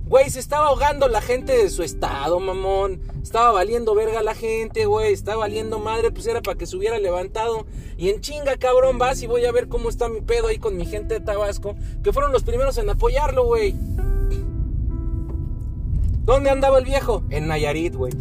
Güey, 0.06 0.30
se 0.30 0.40
estaba 0.40 0.68
ahogando 0.68 1.06
la 1.06 1.20
gente 1.20 1.52
de 1.52 1.68
su 1.68 1.82
estado, 1.82 2.40
mamón. 2.40 3.02
Estaba 3.22 3.52
valiendo 3.52 3.94
verga 3.94 4.22
la 4.22 4.34
gente, 4.34 4.86
güey. 4.86 5.12
Estaba 5.12 5.40
valiendo 5.40 5.80
madre, 5.80 6.12
pues 6.12 6.26
era 6.26 6.40
para 6.40 6.56
que 6.56 6.64
se 6.64 6.78
hubiera 6.78 6.98
levantado. 6.98 7.66
Y 7.98 8.08
en 8.08 8.22
chinga, 8.22 8.56
cabrón, 8.56 8.96
vas 8.96 9.20
y 9.20 9.26
voy 9.26 9.44
a 9.44 9.52
ver 9.52 9.68
cómo 9.68 9.90
está 9.90 10.08
mi 10.08 10.22
pedo 10.22 10.46
ahí 10.46 10.56
con 10.56 10.78
mi 10.78 10.86
gente 10.86 11.12
de 11.12 11.20
Tabasco. 11.20 11.76
Que 12.02 12.10
fueron 12.10 12.32
los 12.32 12.42
primeros 12.42 12.78
en 12.78 12.88
apoyarlo, 12.88 13.44
güey. 13.44 13.74
¿Dónde 16.24 16.48
andaba 16.48 16.78
el 16.78 16.86
viejo? 16.86 17.22
En 17.28 17.48
Nayarit, 17.48 17.94
güey. 17.94 18.14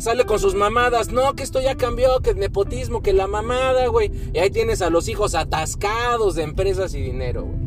Sale 0.00 0.24
con 0.24 0.38
sus 0.38 0.54
mamadas. 0.54 1.12
No, 1.12 1.34
que 1.34 1.42
esto 1.42 1.60
ya 1.60 1.74
cambió, 1.74 2.20
que 2.20 2.30
el 2.30 2.38
nepotismo, 2.38 3.02
que 3.02 3.12
la 3.12 3.26
mamada, 3.26 3.86
güey. 3.88 4.10
Y 4.32 4.38
ahí 4.38 4.48
tienes 4.48 4.80
a 4.80 4.88
los 4.88 5.08
hijos 5.08 5.34
atascados 5.34 6.34
de 6.34 6.42
empresas 6.42 6.94
y 6.94 7.02
dinero, 7.02 7.44
güey. 7.44 7.60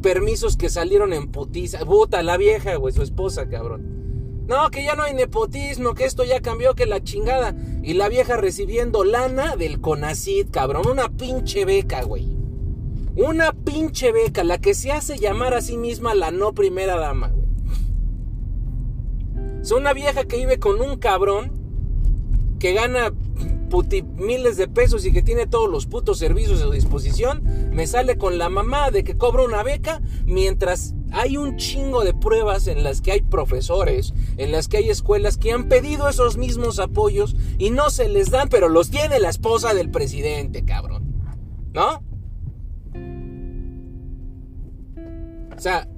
Permisos 0.00 0.56
que 0.56 0.70
salieron 0.70 1.12
en 1.12 1.30
putiza. 1.30 1.84
Puta, 1.84 2.22
la 2.22 2.38
vieja, 2.38 2.76
güey, 2.76 2.94
su 2.94 3.02
esposa, 3.02 3.50
cabrón. 3.50 4.46
No, 4.48 4.70
que 4.70 4.84
ya 4.84 4.94
no 4.94 5.02
hay 5.02 5.12
nepotismo, 5.12 5.92
que 5.92 6.06
esto 6.06 6.24
ya 6.24 6.40
cambió, 6.40 6.74
que 6.74 6.86
la 6.86 7.04
chingada. 7.04 7.54
Y 7.82 7.92
la 7.92 8.08
vieja 8.08 8.38
recibiendo 8.38 9.04
lana 9.04 9.54
del 9.56 9.78
CONACID, 9.82 10.46
cabrón. 10.50 10.88
Una 10.88 11.10
pinche 11.10 11.66
beca, 11.66 12.04
güey. 12.04 12.26
Una 13.16 13.52
pinche 13.52 14.12
beca, 14.12 14.44
la 14.44 14.56
que 14.56 14.72
se 14.72 14.92
hace 14.92 15.18
llamar 15.18 15.52
a 15.52 15.60
sí 15.60 15.76
misma 15.76 16.14
la 16.14 16.30
no 16.30 16.54
primera 16.54 16.96
dama, 16.96 17.28
güey. 17.28 17.46
Es 19.60 19.72
una 19.72 19.92
vieja 19.92 20.24
que 20.24 20.38
vive 20.38 20.58
con 20.58 20.80
un 20.80 20.96
cabrón 20.96 21.65
que 22.58 22.72
gana 22.72 23.12
puti 23.68 24.02
miles 24.02 24.56
de 24.56 24.68
pesos 24.68 25.04
y 25.04 25.12
que 25.12 25.22
tiene 25.22 25.46
todos 25.46 25.70
los 25.70 25.86
putos 25.86 26.18
servicios 26.18 26.60
a 26.60 26.64
su 26.64 26.70
disposición, 26.70 27.42
me 27.72 27.86
sale 27.86 28.16
con 28.16 28.38
la 28.38 28.48
mamá 28.48 28.90
de 28.90 29.04
que 29.04 29.16
cobra 29.16 29.42
una 29.42 29.62
beca 29.62 30.00
mientras 30.24 30.94
hay 31.12 31.36
un 31.36 31.56
chingo 31.56 32.04
de 32.04 32.14
pruebas 32.14 32.66
en 32.66 32.82
las 32.82 33.00
que 33.00 33.12
hay 33.12 33.20
profesores, 33.22 34.12
en 34.36 34.52
las 34.52 34.68
que 34.68 34.78
hay 34.78 34.90
escuelas 34.90 35.36
que 35.36 35.52
han 35.52 35.68
pedido 35.68 36.08
esos 36.08 36.36
mismos 36.36 36.78
apoyos 36.78 37.36
y 37.58 37.70
no 37.70 37.90
se 37.90 38.08
les 38.08 38.30
dan, 38.30 38.48
pero 38.48 38.68
los 38.68 38.90
tiene 38.90 39.18
la 39.18 39.30
esposa 39.30 39.74
del 39.74 39.90
presidente, 39.90 40.64
cabrón. 40.64 41.04
¿No? 41.72 42.02
O 45.56 45.60
sea, 45.60 45.88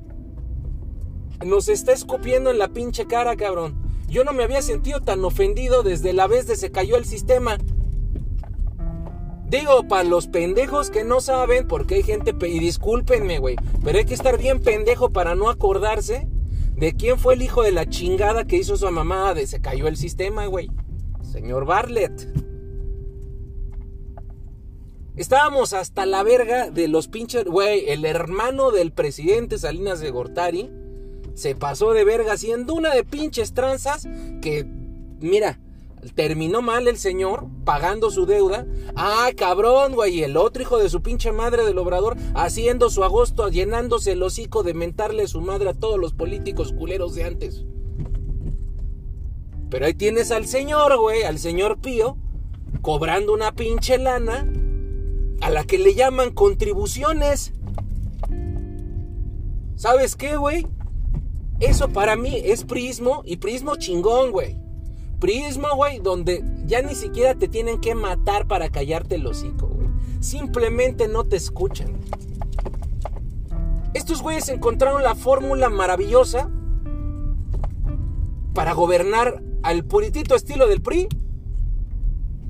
nos 1.45 1.69
está 1.69 1.93
escupiendo 1.93 2.51
en 2.51 2.59
la 2.59 2.69
pinche 2.69 3.07
cara, 3.07 3.37
cabrón. 3.37 3.88
Yo 4.09 4.25
no 4.25 4.33
me 4.33 4.43
había 4.43 4.63
sentido 4.63 5.01
tan 5.01 5.23
ofendido 5.23 5.83
desde 5.83 6.15
la 6.15 6.27
vez 6.27 6.47
de 6.47 6.57
se 6.57 6.73
cayó 6.73 6.97
el 6.97 7.05
sistema. 7.05 7.59
Digo, 9.49 9.87
para 9.87 10.05
los 10.05 10.29
pendejos 10.29 10.91
que 10.91 11.05
no 11.05 11.21
saben, 11.21 11.69
porque 11.69 11.97
hay 11.97 12.03
gente, 12.03 12.35
y 12.47 12.59
discúlpenme, 12.59 13.39
güey, 13.39 13.57
pero 13.85 13.99
hay 13.99 14.07
que 14.07 14.15
estar 14.15 14.39
bien 14.39 14.61
pendejo 14.61 15.11
para 15.11 15.35
no 15.35 15.51
acordarse 15.51 16.27
de 16.75 16.95
quién 16.95 17.19
fue 17.19 17.35
el 17.35 17.43
hijo 17.43 17.63
de 17.63 17.73
la 17.73 17.87
chingada 17.87 18.47
que 18.47 18.57
hizo 18.57 18.77
su 18.77 18.91
mamá 18.91 19.35
de 19.35 19.47
se 19.47 19.61
cayó 19.61 19.89
el 19.89 19.97
sistema, 19.97 20.47
güey. 20.47 20.71
Señor 21.23 21.67
Bartlett. 21.67 22.29
Estábamos 25.17 25.73
hasta 25.73 26.07
la 26.07 26.23
verga 26.23 26.71
de 26.71 26.89
los 26.89 27.09
pinches, 27.09 27.45
güey, 27.45 27.91
el 27.91 28.05
hermano 28.05 28.71
del 28.71 28.93
presidente 28.93 29.59
Salinas 29.59 30.01
de 30.01 30.11
Gortari 30.11 30.71
se 31.39 31.55
pasó 31.55 31.93
de 31.93 32.03
verga 32.03 32.33
haciendo 32.33 32.75
una 32.75 32.93
de 32.93 33.05
pinches 33.05 33.55
tranzas 33.55 34.09
que, 34.43 34.67
mira, 35.21 35.61
terminó 36.17 36.63
mal 36.63 36.89
el 36.89 36.99
señor 36.99 37.47
pagando 37.65 38.11
su 38.11 38.27
deuda. 38.27 38.67
Ah, 38.97 39.31
cabrón, 39.37 39.95
güey. 39.95 40.25
El 40.25 40.37
otro 40.37 40.63
hijo 40.63 40.79
de 40.79 40.89
su 40.89 41.01
pinche 41.01 41.31
madre 41.31 41.65
del 41.65 41.79
obrador 41.79 42.17
haciendo 42.35 42.91
su 42.91 43.05
agosto, 43.05 43.49
llenándose 43.51 44.13
el 44.13 44.23
hocico 44.25 44.65
de 44.65 44.75
mentarle 44.75 45.29
su 45.29 45.41
madre 45.41 45.69
a 45.69 45.75
todos 45.75 45.97
los 45.97 46.13
políticos 46.13 46.73
culeros 46.73 47.15
de 47.15 47.23
antes. 47.23 47.65
Pero 49.71 49.87
ahí 49.87 49.95
tienes 49.95 50.33
al 50.33 50.45
señor, 50.45 50.99
güey, 50.99 51.23
al 51.23 51.39
señor 51.39 51.79
Pío, 51.79 52.17
cobrando 52.83 53.33
una 53.33 53.53
pinche 53.53 53.97
lana 53.97 54.45
a 55.41 55.51
la 55.51 55.63
que 55.63 55.79
le 55.79 55.95
llaman 55.95 56.33
contribuciones. 56.33 57.53
¿Sabes 59.77 60.17
qué, 60.17 60.37
güey? 60.37 60.67
Eso 61.61 61.89
para 61.89 62.17
mí 62.17 62.41
es 62.45 62.65
prismo 62.65 63.23
y 63.25 63.37
prismo 63.37 63.77
chingón, 63.77 64.31
güey. 64.31 64.57
Prismo, 65.19 65.69
güey, 65.75 65.99
donde 65.99 66.45
ya 66.67 66.83
ni 66.83 66.95
siquiera 66.95 67.35
te 67.35 67.49
tienen 67.49 67.81
que 67.81 67.95
matar 67.95 68.47
para 68.47 68.69
callarte 68.69 69.17
el 69.17 69.27
hocico, 69.27 69.67
güey. 69.67 69.89
Simplemente 70.21 71.09
no 71.09 71.25
te 71.25 71.37
escuchan. 71.37 71.99
Estos 73.95 74.23
güeyes 74.23 74.49
encontraron 74.49 75.03
la 75.03 75.17
fórmula 75.17 75.69
maravillosa 75.69 76.51
para 78.55 78.73
gobernar 78.73 79.43
al 79.63 79.85
puritito 79.85 80.37
estilo 80.37 80.69
del 80.69 80.81
PRI 80.81 81.09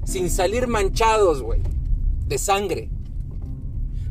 sin 0.04 0.30
salir 0.30 0.66
manchados, 0.68 1.42
güey, 1.42 1.60
de 2.26 2.38
sangre. 2.38 2.90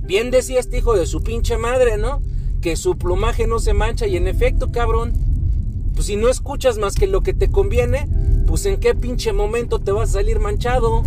Bien 0.01 0.31
decía 0.31 0.59
este 0.59 0.77
hijo 0.77 0.95
de 0.95 1.05
su 1.05 1.21
pinche 1.21 1.57
madre, 1.57 1.97
¿no? 1.97 2.21
Que 2.61 2.75
su 2.75 2.97
plumaje 2.97 3.47
no 3.47 3.59
se 3.59 3.73
mancha 3.73 4.07
y 4.07 4.17
en 4.17 4.27
efecto, 4.27 4.71
cabrón, 4.71 5.13
pues 5.93 6.07
si 6.07 6.15
no 6.15 6.29
escuchas 6.29 6.77
más 6.77 6.95
que 6.95 7.07
lo 7.07 7.21
que 7.21 7.33
te 7.33 7.49
conviene, 7.49 8.07
pues 8.45 8.65
en 8.65 8.77
qué 8.79 8.93
pinche 8.95 9.33
momento 9.33 9.79
te 9.79 9.91
vas 9.91 10.09
a 10.09 10.13
salir 10.13 10.39
manchado. 10.39 11.03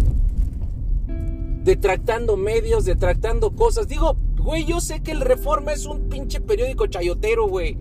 Detractando 1.65 2.37
medios, 2.37 2.85
detractando 2.85 3.51
cosas. 3.53 3.87
Digo, 3.87 4.17
güey, 4.37 4.65
yo 4.65 4.81
sé 4.81 5.01
que 5.01 5.13
el 5.13 5.21
Reforma 5.21 5.73
es 5.73 5.87
un 5.87 6.09
pinche 6.09 6.41
periódico 6.41 6.87
chayotero, 6.87 7.47
güey. 7.47 7.77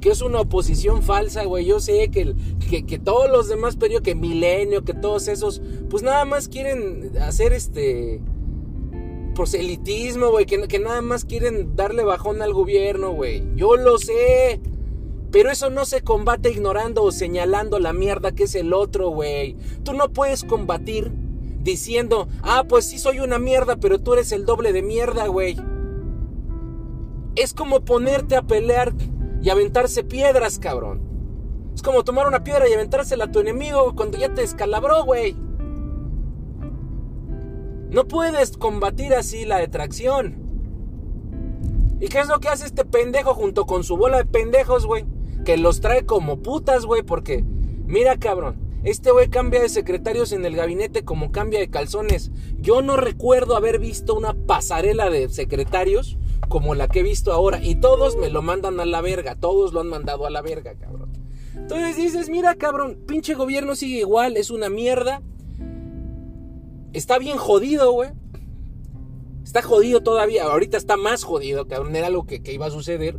Que 0.00 0.10
es 0.10 0.20
una 0.20 0.40
oposición 0.40 1.02
falsa, 1.02 1.44
güey. 1.44 1.64
Yo 1.64 1.80
sé 1.80 2.10
que, 2.10 2.34
que, 2.68 2.84
que 2.84 2.98
todos 2.98 3.30
los 3.30 3.48
demás 3.48 3.76
periódicos, 3.76 4.04
que 4.04 4.14
Milenio, 4.14 4.84
que 4.84 4.94
todos 4.94 5.28
esos, 5.28 5.62
pues 5.88 6.02
nada 6.02 6.24
más 6.24 6.48
quieren 6.48 7.12
hacer 7.20 7.52
este 7.52 8.20
proselitismo, 9.34 10.30
güey, 10.30 10.46
que, 10.46 10.66
que 10.68 10.78
nada 10.78 11.02
más 11.02 11.24
quieren 11.24 11.76
darle 11.76 12.04
bajón 12.04 12.42
al 12.42 12.52
gobierno, 12.52 13.12
güey. 13.12 13.44
Yo 13.56 13.76
lo 13.76 13.98
sé. 13.98 14.60
Pero 15.30 15.50
eso 15.50 15.70
no 15.70 15.84
se 15.84 16.02
combate 16.02 16.50
ignorando 16.50 17.04
o 17.04 17.12
señalando 17.12 17.78
la 17.78 17.92
mierda 17.92 18.32
que 18.32 18.44
es 18.44 18.54
el 18.54 18.72
otro, 18.72 19.10
güey. 19.10 19.56
Tú 19.84 19.92
no 19.92 20.12
puedes 20.12 20.44
combatir 20.44 21.12
diciendo, 21.62 22.28
ah, 22.42 22.64
pues 22.68 22.86
sí 22.86 22.98
soy 22.98 23.20
una 23.20 23.38
mierda, 23.38 23.76
pero 23.76 24.00
tú 24.00 24.14
eres 24.14 24.32
el 24.32 24.44
doble 24.44 24.72
de 24.72 24.82
mierda, 24.82 25.28
güey. 25.28 25.56
Es 27.36 27.54
como 27.54 27.84
ponerte 27.84 28.34
a 28.36 28.42
pelear 28.42 28.92
y 29.40 29.50
aventarse 29.50 30.02
piedras, 30.02 30.58
cabrón. 30.58 31.00
Es 31.74 31.82
como 31.82 32.02
tomar 32.02 32.26
una 32.26 32.42
piedra 32.42 32.68
y 32.68 32.72
aventársela 32.72 33.24
a 33.24 33.30
tu 33.30 33.38
enemigo 33.38 33.94
cuando 33.94 34.18
ya 34.18 34.34
te 34.34 34.40
descalabró, 34.40 35.04
güey. 35.04 35.36
No 37.90 38.06
puedes 38.06 38.56
combatir 38.56 39.14
así 39.14 39.44
la 39.44 39.58
detracción. 39.58 40.36
¿Y 42.00 42.06
qué 42.06 42.20
es 42.20 42.28
lo 42.28 42.38
que 42.38 42.48
hace 42.48 42.64
este 42.64 42.84
pendejo 42.84 43.34
junto 43.34 43.66
con 43.66 43.82
su 43.82 43.96
bola 43.96 44.18
de 44.18 44.26
pendejos, 44.26 44.86
güey? 44.86 45.04
Que 45.44 45.56
los 45.56 45.80
trae 45.80 46.06
como 46.06 46.40
putas, 46.40 46.86
güey, 46.86 47.02
porque 47.02 47.44
mira, 47.86 48.16
cabrón, 48.16 48.56
este 48.84 49.10
güey 49.10 49.28
cambia 49.28 49.60
de 49.60 49.68
secretarios 49.68 50.30
en 50.30 50.44
el 50.44 50.54
gabinete 50.54 51.04
como 51.04 51.32
cambia 51.32 51.58
de 51.58 51.68
calzones. 51.68 52.30
Yo 52.58 52.80
no 52.80 52.96
recuerdo 52.96 53.56
haber 53.56 53.80
visto 53.80 54.14
una 54.14 54.34
pasarela 54.34 55.10
de 55.10 55.28
secretarios 55.28 56.16
como 56.48 56.76
la 56.76 56.86
que 56.86 57.00
he 57.00 57.02
visto 57.02 57.32
ahora 57.32 57.60
y 57.62 57.74
todos 57.74 58.16
me 58.16 58.30
lo 58.30 58.40
mandan 58.40 58.78
a 58.78 58.86
la 58.86 59.00
verga, 59.00 59.34
todos 59.34 59.72
lo 59.72 59.80
han 59.80 59.88
mandado 59.88 60.26
a 60.26 60.30
la 60.30 60.42
verga, 60.42 60.74
cabrón. 60.76 61.12
Entonces 61.56 61.96
dices, 61.96 62.30
mira, 62.30 62.54
cabrón, 62.54 63.00
pinche 63.06 63.34
gobierno 63.34 63.74
sigue 63.74 63.98
igual, 63.98 64.36
es 64.36 64.50
una 64.50 64.70
mierda 64.70 65.22
está 66.92 67.18
bien 67.18 67.36
jodido, 67.36 67.92
güey. 67.92 68.10
Está 69.44 69.62
jodido 69.62 70.02
todavía. 70.02 70.44
Ahorita 70.44 70.76
está 70.76 70.96
más 70.96 71.24
jodido, 71.24 71.66
cabrón. 71.66 71.96
Era 71.96 72.10
lo 72.10 72.24
que, 72.24 72.40
iba 72.52 72.66
a 72.66 72.70
suceder. 72.70 73.18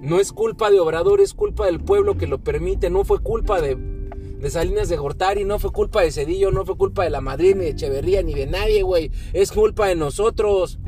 No 0.00 0.18
es 0.18 0.32
culpa 0.32 0.70
de 0.70 0.80
Obrador, 0.80 1.20
es 1.20 1.32
culpa 1.32 1.66
del 1.66 1.80
pueblo 1.80 2.16
que 2.16 2.26
lo 2.26 2.42
permite. 2.42 2.90
No 2.90 3.04
fue 3.04 3.20
culpa 3.20 3.60
de, 3.60 3.76
de 3.76 4.50
Salinas 4.50 4.88
de 4.88 4.96
Gortari, 4.96 5.44
no 5.44 5.60
fue 5.60 5.70
culpa 5.70 6.02
de 6.02 6.10
Cedillo, 6.10 6.50
no 6.50 6.64
fue 6.64 6.76
culpa 6.76 7.04
de 7.04 7.10
la 7.10 7.20
Madrid, 7.20 7.54
ni 7.54 7.64
de 7.64 7.70
Echeverría, 7.70 8.22
ni 8.22 8.34
de 8.34 8.46
nadie, 8.46 8.82
güey. 8.82 9.12
Es 9.32 9.52
culpa 9.52 9.86
de 9.86 9.94
nosotros. 9.94 10.80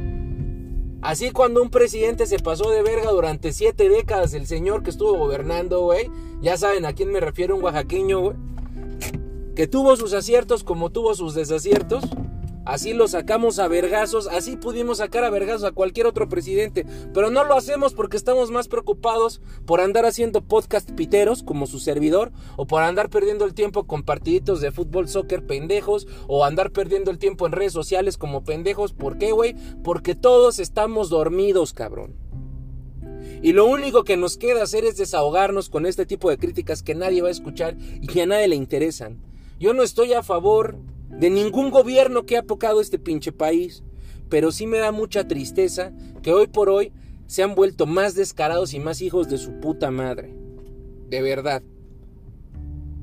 Así 1.00 1.30
cuando 1.30 1.62
un 1.62 1.70
presidente 1.70 2.26
se 2.26 2.38
pasó 2.38 2.70
de 2.70 2.82
verga 2.82 3.10
durante 3.10 3.52
siete 3.52 3.88
décadas, 3.88 4.32
el 4.32 4.46
señor 4.46 4.82
que 4.82 4.90
estuvo 4.90 5.16
gobernando, 5.16 5.82
güey. 5.82 6.10
Ya 6.40 6.56
saben 6.56 6.86
a 6.86 6.94
quién 6.94 7.12
me 7.12 7.20
refiero, 7.20 7.54
un 7.54 7.62
oaxaqueño, 7.62 8.20
güey 8.20 8.36
que 9.54 9.66
tuvo 9.66 9.96
sus 9.96 10.12
aciertos 10.12 10.64
como 10.64 10.90
tuvo 10.90 11.14
sus 11.14 11.34
desaciertos. 11.34 12.04
Así 12.64 12.94
lo 12.94 13.08
sacamos 13.08 13.58
a 13.58 13.68
vergazos, 13.68 14.26
así 14.26 14.56
pudimos 14.56 14.96
sacar 14.96 15.22
a 15.22 15.28
vergazos 15.28 15.64
a 15.64 15.72
cualquier 15.72 16.06
otro 16.06 16.30
presidente, 16.30 16.86
pero 17.12 17.30
no 17.30 17.44
lo 17.44 17.56
hacemos 17.56 17.92
porque 17.92 18.16
estamos 18.16 18.50
más 18.50 18.68
preocupados 18.68 19.42
por 19.66 19.82
andar 19.82 20.06
haciendo 20.06 20.40
podcast 20.40 20.90
piteros 20.92 21.42
como 21.42 21.66
su 21.66 21.78
servidor, 21.78 22.32
o 22.56 22.66
por 22.66 22.82
andar 22.82 23.10
perdiendo 23.10 23.44
el 23.44 23.52
tiempo 23.52 23.84
con 23.86 24.02
partiditos 24.02 24.62
de 24.62 24.70
fútbol, 24.70 25.08
soccer 25.08 25.46
pendejos, 25.46 26.08
o 26.26 26.42
andar 26.46 26.70
perdiendo 26.70 27.10
el 27.10 27.18
tiempo 27.18 27.44
en 27.44 27.52
redes 27.52 27.74
sociales 27.74 28.16
como 28.16 28.44
pendejos. 28.44 28.94
¿Por 28.94 29.18
qué, 29.18 29.32
güey? 29.32 29.54
Porque 29.82 30.14
todos 30.14 30.58
estamos 30.58 31.10
dormidos, 31.10 31.74
cabrón. 31.74 32.16
Y 33.42 33.52
lo 33.52 33.66
único 33.66 34.04
que 34.04 34.16
nos 34.16 34.38
queda 34.38 34.62
hacer 34.62 34.86
es 34.86 34.96
desahogarnos 34.96 35.68
con 35.68 35.84
este 35.84 36.06
tipo 36.06 36.30
de 36.30 36.38
críticas 36.38 36.82
que 36.82 36.94
nadie 36.94 37.20
va 37.20 37.28
a 37.28 37.32
escuchar 37.32 37.76
y 38.00 38.06
que 38.06 38.22
a 38.22 38.26
nadie 38.26 38.48
le 38.48 38.56
interesan. 38.56 39.33
Yo 39.58 39.72
no 39.72 39.82
estoy 39.82 40.12
a 40.12 40.22
favor 40.22 40.76
de 41.08 41.30
ningún 41.30 41.70
gobierno 41.70 42.26
que 42.26 42.36
ha 42.36 42.40
apocado 42.40 42.80
este 42.80 42.98
pinche 42.98 43.32
país, 43.32 43.82
pero 44.28 44.52
sí 44.52 44.66
me 44.66 44.78
da 44.78 44.92
mucha 44.92 45.28
tristeza 45.28 45.92
que 46.22 46.32
hoy 46.32 46.46
por 46.46 46.68
hoy 46.68 46.92
se 47.26 47.42
han 47.42 47.54
vuelto 47.54 47.86
más 47.86 48.14
descarados 48.14 48.74
y 48.74 48.80
más 48.80 49.00
hijos 49.00 49.28
de 49.28 49.38
su 49.38 49.60
puta 49.60 49.90
madre. 49.90 50.34
De 51.08 51.22
verdad. 51.22 51.62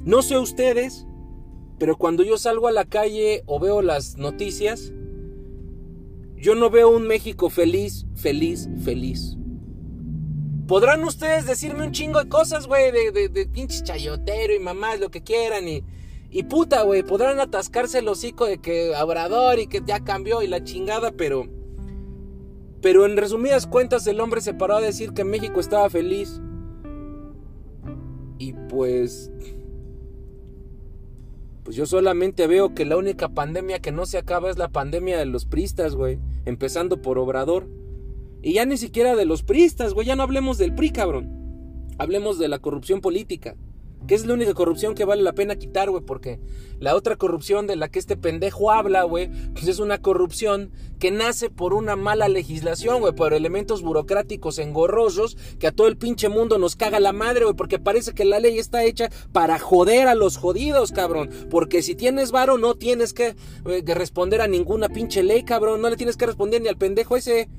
No 0.04 0.22
sé 0.22 0.38
ustedes, 0.38 1.06
pero 1.80 1.98
cuando 1.98 2.24
yo 2.24 2.38
salgo 2.38 2.68
a 2.68 2.72
la 2.72 2.86
calle 2.86 3.44
o 3.46 3.60
veo 3.60 3.82
las 3.82 4.18
noticias, 4.18 4.92
yo 6.36 6.56
no 6.56 6.70
veo 6.70 6.90
un 6.90 7.08
México 7.08 7.50
feliz, 7.50 8.06
feliz, 8.16 8.68
feliz. 8.84 9.38
Podrán 10.68 11.04
ustedes 11.04 11.46
decirme 11.46 11.84
un 11.84 11.92
chingo 11.92 12.20
de 12.24 12.30
cosas, 12.30 12.66
güey, 12.66 12.92
de, 12.92 13.30
de, 13.30 13.46
pinche 13.46 13.84
chayotero 13.84 14.56
y 14.56 14.60
mamás, 14.60 15.00
lo 15.00 15.12
que 15.12 15.22
quieran, 15.22 15.68
y, 15.68 15.84
y 16.34 16.44
puta, 16.44 16.84
güey, 16.84 17.04
podrán 17.04 17.42
atascarse 17.42 18.00
el 18.00 18.08
hocico 18.08 18.46
de 18.46 18.58
que 18.58 18.96
Abrador 18.96 19.60
y 19.60 19.68
que 19.68 19.82
ya 19.86 20.00
cambió 20.00 20.42
y 20.42 20.48
la 20.48 20.64
chingada, 20.64 21.12
pero. 21.12 21.46
Pero 22.82 23.06
en 23.06 23.18
resumidas 23.18 23.68
cuentas 23.68 24.08
el 24.08 24.22
hombre 24.22 24.40
se 24.40 24.54
paró 24.54 24.78
a 24.78 24.82
decir 24.82 25.12
que 25.12 25.26
México 25.26 25.60
estaba 25.60 25.90
feliz. 25.90 26.42
Y 28.38 28.54
pues... 28.70 29.30
Pues 31.64 31.76
yo 31.76 31.86
solamente 31.86 32.48
veo 32.48 32.74
que 32.74 32.86
la 32.86 32.98
única 32.98 33.30
pandemia 33.30 33.80
que 33.80 33.92
no 33.92 34.06
se 34.06 34.18
acaba 34.18 34.50
es 34.50 34.58
la 34.58 34.70
pandemia 34.70 35.20
de 35.20 35.26
los 35.26 35.46
pristas, 35.46 35.96
güey. 35.96 36.18
Empezando 36.46 37.02
por 37.02 37.20
Obrador. 37.20 37.68
Y 38.42 38.54
ya 38.54 38.66
ni 38.66 38.78
siquiera 38.78 39.18
de 39.18 39.26
los 39.26 39.44
pristas, 39.44 39.94
güey. 39.94 40.08
Ya 40.08 40.16
no 40.16 40.24
hablemos 40.24 40.58
del 40.58 40.74
PRI, 40.74 40.92
cabrón. 40.92 41.90
Hablemos 42.00 42.40
de 42.40 42.48
la 42.48 42.60
corrupción 42.60 43.02
política 43.02 43.58
que 44.08 44.16
es 44.16 44.26
la 44.26 44.34
única 44.34 44.54
corrupción 44.54 44.96
que 44.96 45.06
vale 45.06 45.22
la 45.22 45.34
pena 45.34 45.56
quitar, 45.56 45.90
güey, 45.90 46.04
porque 46.04 46.40
la 46.80 46.96
otra 46.96 47.16
corrupción 47.16 47.68
de 47.68 47.76
la 47.76 47.90
que 47.90 48.00
este 48.00 48.18
pendejo 48.18 48.72
habla, 48.72 49.04
güey, 49.04 49.30
pues 49.54 49.68
es 49.68 49.80
una 49.80 50.00
corrupción 50.00 50.72
que 51.00 51.12
nace 51.12 51.50
por 51.50 51.74
una 51.74 51.96
mala 51.96 52.28
legislación, 52.28 53.02
güey, 53.02 53.14
por 53.14 53.34
elementos 53.34 53.84
burocráticos 53.84 54.58
engorrosos 54.58 55.38
que 55.60 55.68
a 55.68 55.72
todo 55.72 55.88
el 55.88 55.98
pinche 55.98 56.30
mundo 56.30 56.58
nos 56.58 56.76
caga 56.76 57.00
la 57.00 57.14
madre, 57.14 57.46
güey, 57.46 57.56
porque 57.56 57.80
parece 57.80 58.14
que 58.14 58.26
la 58.26 58.40
ley 58.40 58.58
está 58.58 58.84
hecha 58.84 59.10
para 59.32 59.60
joder 59.60 60.08
a 60.08 60.16
los 60.16 60.38
jodidos, 60.38 60.92
cabrón, 60.92 61.30
porque 61.50 61.82
si 61.82 61.96
tienes 61.96 62.32
varo 62.32 62.58
no 62.58 62.76
tienes 62.76 63.14
que, 63.14 63.36
eh, 63.66 63.84
que 63.86 63.94
responder 63.94 64.42
a 64.42 64.48
ninguna 64.48 64.90
pinche 64.90 65.24
ley, 65.24 65.44
cabrón, 65.44 65.82
no 65.82 65.90
le 65.90 65.98
tienes 65.98 66.18
que 66.18 66.26
responder 66.26 66.62
ni 66.62 66.68
al 66.68 66.78
pendejo 66.78 67.16
ese. 67.16 67.50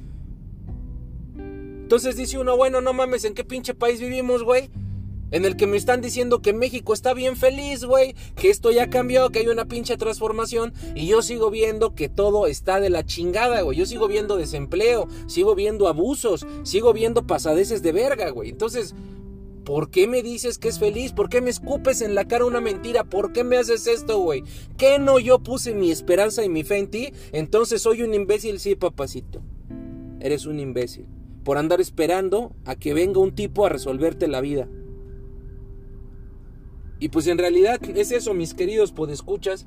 Entonces 1.36 2.16
dice 2.16 2.38
uno, 2.38 2.56
bueno, 2.56 2.80
no 2.80 2.92
mames, 2.92 3.24
¿en 3.24 3.34
qué 3.34 3.44
pinche 3.44 3.74
país 3.74 4.00
vivimos, 4.00 4.42
güey? 4.42 4.70
En 5.32 5.46
el 5.46 5.56
que 5.56 5.66
me 5.66 5.76
están 5.76 6.00
diciendo 6.00 6.42
que 6.42 6.52
México 6.52 6.92
está 6.92 7.14
bien 7.14 7.36
feliz, 7.36 7.84
güey, 7.84 8.14
que 8.36 8.50
esto 8.50 8.70
ya 8.70 8.88
cambió, 8.90 9.30
que 9.30 9.40
hay 9.40 9.48
una 9.48 9.64
pinche 9.64 9.96
transformación 9.96 10.72
y 10.94 11.06
yo 11.06 11.22
sigo 11.22 11.50
viendo 11.50 11.94
que 11.94 12.08
todo 12.08 12.46
está 12.46 12.78
de 12.80 12.90
la 12.90 13.04
chingada, 13.04 13.62
güey. 13.62 13.78
Yo 13.78 13.86
sigo 13.86 14.06
viendo 14.08 14.36
desempleo, 14.36 15.08
sigo 15.26 15.54
viendo 15.54 15.88
abusos, 15.88 16.46
sigo 16.62 16.92
viendo 16.92 17.26
pasadeces 17.26 17.82
de 17.82 17.92
verga, 17.92 18.30
güey. 18.30 18.50
Entonces, 18.50 18.94
¿por 19.64 19.90
qué 19.90 20.06
me 20.06 20.22
dices 20.22 20.58
que 20.58 20.68
es 20.68 20.78
feliz? 20.78 21.12
¿Por 21.12 21.30
qué 21.30 21.40
me 21.40 21.50
escupes 21.50 22.02
en 22.02 22.14
la 22.14 22.28
cara 22.28 22.44
una 22.44 22.60
mentira? 22.60 23.04
¿Por 23.04 23.32
qué 23.32 23.42
me 23.42 23.56
haces 23.56 23.86
esto, 23.86 24.18
güey? 24.18 24.44
¿Qué 24.76 24.98
no 24.98 25.18
yo 25.18 25.38
puse 25.38 25.74
mi 25.74 25.90
esperanza 25.90 26.44
y 26.44 26.50
mi 26.50 26.62
fe 26.62 26.78
en 26.78 26.90
ti? 26.90 27.12
Entonces 27.32 27.80
soy 27.80 28.02
un 28.02 28.12
imbécil, 28.12 28.60
sí, 28.60 28.74
papacito. 28.74 29.40
Eres 30.20 30.44
un 30.44 30.60
imbécil. 30.60 31.06
Por 31.42 31.56
andar 31.56 31.80
esperando 31.80 32.54
a 32.66 32.76
que 32.76 32.94
venga 32.94 33.18
un 33.18 33.34
tipo 33.34 33.64
a 33.64 33.70
resolverte 33.70 34.28
la 34.28 34.40
vida. 34.40 34.68
Y 37.02 37.08
pues 37.08 37.26
en 37.26 37.36
realidad 37.36 37.80
es 37.96 38.12
eso, 38.12 38.32
mis 38.32 38.54
queridos 38.54 38.92
podescuchas. 38.92 39.66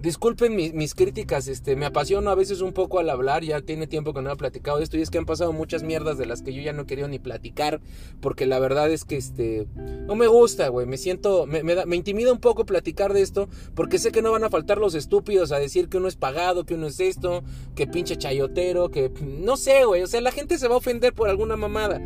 Disculpen 0.00 0.54
mis, 0.54 0.94
críticas, 0.94 1.48
este, 1.48 1.74
me 1.74 1.84
apasiono 1.84 2.30
a 2.30 2.36
veces 2.36 2.60
un 2.60 2.72
poco 2.72 3.00
al 3.00 3.10
hablar, 3.10 3.42
ya 3.42 3.60
tiene 3.60 3.88
tiempo 3.88 4.14
que 4.14 4.22
no 4.22 4.30
he 4.30 4.36
platicado 4.36 4.78
de 4.78 4.84
esto 4.84 4.96
y 4.96 5.00
es 5.00 5.10
que 5.10 5.18
han 5.18 5.24
pasado 5.26 5.52
muchas 5.52 5.82
mierdas 5.82 6.16
de 6.16 6.26
las 6.26 6.42
que 6.42 6.52
yo 6.52 6.62
ya 6.62 6.72
no 6.72 6.86
querido 6.86 7.08
ni 7.08 7.18
platicar, 7.18 7.80
porque 8.20 8.46
la 8.46 8.60
verdad 8.60 8.88
es 8.88 9.04
que 9.04 9.16
este, 9.16 9.66
no 10.06 10.14
me 10.14 10.28
gusta, 10.28 10.68
güey, 10.68 10.86
me 10.86 10.96
siento, 10.96 11.46
me, 11.46 11.64
me, 11.64 11.96
intimida 11.96 12.30
un 12.30 12.38
poco 12.38 12.66
platicar 12.66 13.14
de 13.14 13.22
esto, 13.22 13.48
porque 13.74 13.98
sé 13.98 14.12
que 14.12 14.22
no 14.22 14.30
van 14.30 14.44
a 14.44 14.50
faltar 14.50 14.78
los 14.78 14.94
estúpidos 14.94 15.50
a 15.50 15.58
decir 15.58 15.88
que 15.88 15.96
uno 15.96 16.06
es 16.06 16.14
pagado, 16.14 16.66
que 16.66 16.74
uno 16.74 16.86
es 16.86 17.00
esto, 17.00 17.42
que 17.74 17.88
pinche 17.88 18.16
chayotero, 18.16 18.92
que 18.92 19.10
no 19.22 19.56
sé, 19.56 19.86
güey, 19.86 20.02
o 20.02 20.06
sea, 20.06 20.20
la 20.20 20.30
gente 20.30 20.56
se 20.56 20.68
va 20.68 20.74
a 20.74 20.78
ofender 20.78 21.14
por 21.14 21.28
alguna 21.28 21.56
mamada. 21.56 22.00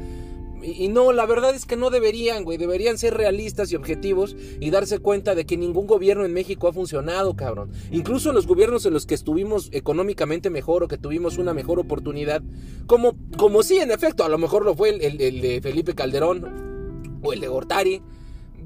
Y, 0.62 0.88
no, 0.88 1.12
la 1.12 1.26
verdad 1.26 1.54
es 1.54 1.66
que 1.66 1.76
no 1.76 1.90
deberían, 1.90 2.44
güey. 2.44 2.58
Deberían 2.58 2.98
ser 2.98 3.14
realistas 3.14 3.72
y 3.72 3.76
objetivos 3.76 4.36
y 4.60 4.70
darse 4.70 4.98
cuenta 4.98 5.34
de 5.34 5.46
que 5.46 5.56
ningún 5.56 5.86
gobierno 5.86 6.24
en 6.24 6.32
México 6.32 6.68
ha 6.68 6.72
funcionado, 6.72 7.34
cabrón. 7.34 7.72
Incluso 7.90 8.32
los 8.32 8.46
gobiernos 8.46 8.86
en 8.86 8.92
los 8.92 9.06
que 9.06 9.14
estuvimos 9.14 9.68
económicamente 9.72 10.50
mejor 10.50 10.82
o 10.82 10.88
que 10.88 10.98
tuvimos 10.98 11.38
una 11.38 11.54
mejor 11.54 11.78
oportunidad, 11.78 12.42
como, 12.86 13.16
como 13.36 13.62
sí, 13.62 13.78
en 13.78 13.90
efecto, 13.90 14.24
a 14.24 14.28
lo 14.28 14.38
mejor 14.38 14.64
lo 14.64 14.74
fue 14.74 14.90
el, 14.90 15.20
el 15.20 15.40
de 15.40 15.60
Felipe 15.62 15.94
Calderón 15.94 17.20
o 17.22 17.32
el 17.32 17.40
de 17.40 17.48
Gortari, 17.48 18.02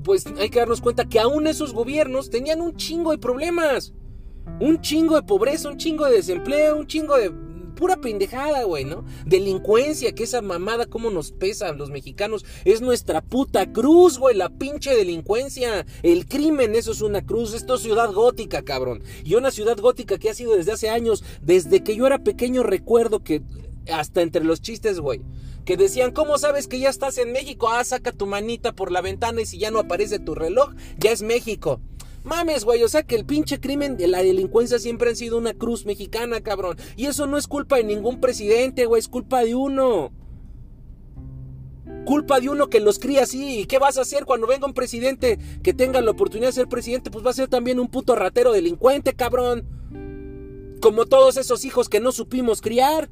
pues 0.03 0.27
hay 0.39 0.51
que 0.51 0.59
darnos 0.59 0.81
cuenta 0.81 1.09
que 1.09 1.19
aún 1.19 1.47
esos 1.47 1.73
gobiernos 1.73 2.31
tenían 2.31 2.61
un 2.61 2.77
chingo 2.77 3.11
de 3.11 3.18
problemas. 3.18 3.95
Un 4.61 4.81
chingo 4.83 5.16
de 5.16 5.23
pobreza, 5.23 5.71
un 5.71 5.79
chingo 5.79 6.05
de 6.05 6.16
desempleo, 6.16 6.77
un 6.77 6.87
chingo 6.87 7.16
de 7.16 7.33
pura 7.75 7.97
pendejada, 7.97 8.65
güey, 8.65 8.85
¿no? 8.85 9.05
Delincuencia, 9.27 10.15
que 10.15 10.25
esa 10.25 10.43
mamada 10.43 10.87
cómo 10.87 11.11
nos 11.11 11.33
pesa 11.33 11.69
a 11.69 11.73
los 11.73 11.91
mexicanos. 11.91 12.45
Es 12.65 12.81
nuestra 12.81 13.21
puta 13.21 13.73
cruz, 13.73 14.19
güey, 14.19 14.37
la 14.37 14.51
pinche 14.51 14.95
delincuencia. 14.95 15.87
El 16.03 16.27
crimen, 16.27 16.75
eso 16.75 16.93
es 16.93 17.01
una 17.01 17.25
cruz. 17.25 17.55
Esto 17.55 17.75
es 17.75 17.83
ciudad 17.83 18.13
gótica, 18.13 18.63
cabrón. 18.63 19.03
Y 19.25 19.35
una 19.35 19.51
ciudad 19.51 19.79
gótica 19.79 20.19
que 20.19 20.31
ha 20.31 20.35
sido 20.35 20.57
desde 20.57 20.73
hace 20.73 20.91
años, 20.91 21.25
desde 21.43 21.83
que 21.83 21.97
yo 21.97 22.07
era 22.07 22.19
pequeño 22.19 22.63
recuerdo 22.63 23.23
que 23.23 23.43
hasta 23.93 24.23
entre 24.23 24.45
los 24.45 24.61
chistes, 24.61 25.01
güey 25.01 25.21
que 25.65 25.77
decían, 25.77 26.13
¿cómo 26.13 26.37
sabes 26.39 26.69
que 26.69 26.79
ya 26.79 26.91
estás 26.91 27.17
en 27.19 27.33
México? 27.33 27.71
Ah, 27.71 27.83
saca 27.85 28.13
tu 28.13 28.27
manita 28.27 28.73
por 28.73 28.93
la 28.93 29.01
ventana 29.01 29.41
y 29.41 29.47
si 29.47 29.59
ya 29.59 29.71
no 29.71 29.79
aparece 29.79 30.19
tu 30.19 30.35
reloj, 30.35 30.75
ya 30.99 31.11
es 31.11 31.23
México. 31.23 31.81
Mames, 32.25 32.65
güey, 32.65 32.83
o 32.83 32.89
sea 32.89 33.03
que 33.03 33.17
el 33.17 33.27
pinche 33.27 33.61
crimen 33.61 33.99
de 33.99 34.09
la 34.09 34.23
delincuencia 34.23 34.79
siempre 34.79 35.11
ha 35.11 35.15
sido 35.15 35.37
una 35.37 35.53
cruz 35.53 35.85
mexicana, 35.85 36.41
cabrón. 36.41 36.79
Y 36.97 37.05
eso 37.05 37.27
no 37.27 37.37
es 37.37 37.47
culpa 37.47 37.77
de 37.77 37.85
ningún 37.85 38.19
presidente, 38.19 38.87
güey, 38.87 39.01
es 39.01 39.09
culpa 39.09 39.45
de 39.45 39.55
uno. 39.55 40.11
Culpa 42.07 42.41
de 42.41 42.49
uno 42.49 42.69
que 42.69 42.81
los 42.81 42.99
cría 42.99 43.25
así. 43.25 43.61
¿Y 43.61 43.67
qué 43.67 43.79
vas 43.79 43.99
a 43.99 44.03
hacer 44.03 44.25
cuando 44.25 44.47
venga 44.47 44.67
un 44.67 44.73
presidente 44.73 45.39
que 45.63 45.75
tenga 45.75 46.01
la 46.01 46.13
oportunidad 46.13 46.49
de 46.49 46.55
ser 46.55 46.69
presidente? 46.69 47.11
Pues 47.11 47.25
va 47.25 47.31
a 47.31 47.35
ser 47.35 47.49
también 47.49 47.79
un 47.79 47.89
puto 47.89 48.15
ratero 48.15 48.53
delincuente, 48.53 49.13
cabrón. 49.13 49.69
Como 50.81 51.05
todos 51.05 51.37
esos 51.37 51.65
hijos 51.67 51.91
que 51.91 52.01
no 52.01 52.11
supimos 52.11 52.63
criar. 52.63 53.11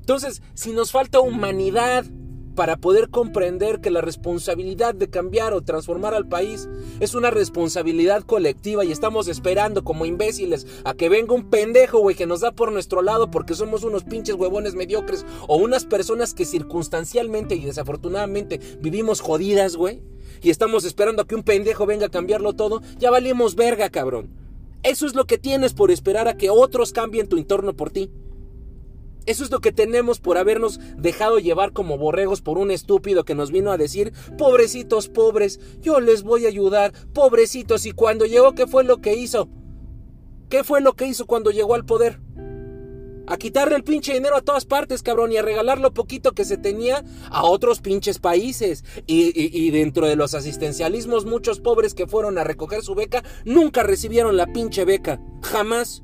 Entonces, 0.00 0.42
si 0.54 0.72
nos 0.72 0.92
falta 0.92 1.20
humanidad, 1.20 2.04
para 2.54 2.76
poder 2.76 3.08
comprender 3.08 3.80
que 3.80 3.90
la 3.90 4.00
responsabilidad 4.00 4.94
de 4.94 5.08
cambiar 5.08 5.54
o 5.54 5.62
transformar 5.62 6.14
al 6.14 6.28
país 6.28 6.68
es 7.00 7.14
una 7.14 7.30
responsabilidad 7.30 8.22
colectiva 8.22 8.84
y 8.84 8.92
estamos 8.92 9.28
esperando 9.28 9.84
como 9.84 10.06
imbéciles 10.06 10.66
a 10.84 10.94
que 10.94 11.08
venga 11.08 11.34
un 11.34 11.50
pendejo, 11.50 11.98
güey, 11.98 12.16
que 12.16 12.26
nos 12.26 12.40
da 12.40 12.52
por 12.52 12.72
nuestro 12.72 13.02
lado 13.02 13.30
porque 13.30 13.54
somos 13.54 13.84
unos 13.84 14.04
pinches 14.04 14.36
huevones 14.36 14.74
mediocres 14.74 15.24
o 15.48 15.56
unas 15.56 15.84
personas 15.84 16.34
que 16.34 16.44
circunstancialmente 16.44 17.54
y 17.54 17.64
desafortunadamente 17.64 18.60
vivimos 18.80 19.20
jodidas, 19.20 19.76
güey, 19.76 20.02
y 20.42 20.50
estamos 20.50 20.84
esperando 20.84 21.22
a 21.22 21.26
que 21.26 21.34
un 21.34 21.42
pendejo 21.42 21.86
venga 21.86 22.06
a 22.06 22.10
cambiarlo 22.10 22.52
todo, 22.52 22.82
ya 22.98 23.10
valimos 23.10 23.54
verga, 23.54 23.90
cabrón. 23.90 24.30
Eso 24.82 25.06
es 25.06 25.14
lo 25.14 25.26
que 25.26 25.38
tienes 25.38 25.74
por 25.74 25.92
esperar 25.92 26.26
a 26.26 26.36
que 26.36 26.50
otros 26.50 26.92
cambien 26.92 27.28
tu 27.28 27.36
entorno 27.36 27.74
por 27.74 27.90
ti. 27.90 28.10
Eso 29.26 29.44
es 29.44 29.50
lo 29.50 29.60
que 29.60 29.72
tenemos 29.72 30.20
por 30.20 30.38
habernos 30.38 30.80
dejado 30.96 31.38
llevar 31.38 31.72
como 31.72 31.98
borregos 31.98 32.42
por 32.42 32.58
un 32.58 32.70
estúpido 32.70 33.24
que 33.24 33.34
nos 33.34 33.50
vino 33.50 33.70
a 33.70 33.78
decir, 33.78 34.12
pobrecitos 34.36 35.08
pobres, 35.08 35.60
yo 35.80 36.00
les 36.00 36.22
voy 36.22 36.46
a 36.46 36.48
ayudar, 36.48 36.92
pobrecitos, 37.12 37.86
y 37.86 37.92
cuando 37.92 38.26
llegó, 38.26 38.54
¿qué 38.54 38.66
fue 38.66 38.84
lo 38.84 39.00
que 39.00 39.14
hizo? 39.14 39.48
¿Qué 40.48 40.64
fue 40.64 40.80
lo 40.80 40.94
que 40.94 41.06
hizo 41.06 41.26
cuando 41.26 41.50
llegó 41.50 41.74
al 41.74 41.86
poder? 41.86 42.20
A 43.26 43.36
quitarle 43.38 43.76
el 43.76 43.84
pinche 43.84 44.12
dinero 44.12 44.36
a 44.36 44.42
todas 44.42 44.66
partes, 44.66 45.02
cabrón, 45.02 45.32
y 45.32 45.36
a 45.36 45.42
regalar 45.42 45.78
lo 45.78 45.94
poquito 45.94 46.32
que 46.32 46.44
se 46.44 46.58
tenía 46.58 47.04
a 47.30 47.44
otros 47.44 47.80
pinches 47.80 48.18
países. 48.18 48.84
Y, 49.06 49.32
y 49.34 49.70
dentro 49.70 50.06
de 50.08 50.16
los 50.16 50.34
asistencialismos, 50.34 51.24
muchos 51.24 51.60
pobres 51.60 51.94
que 51.94 52.06
fueron 52.06 52.36
a 52.36 52.44
recoger 52.44 52.82
su 52.82 52.94
beca 52.94 53.22
nunca 53.44 53.82
recibieron 53.82 54.36
la 54.36 54.46
pinche 54.52 54.84
beca. 54.84 55.20
Jamás. 55.42 56.02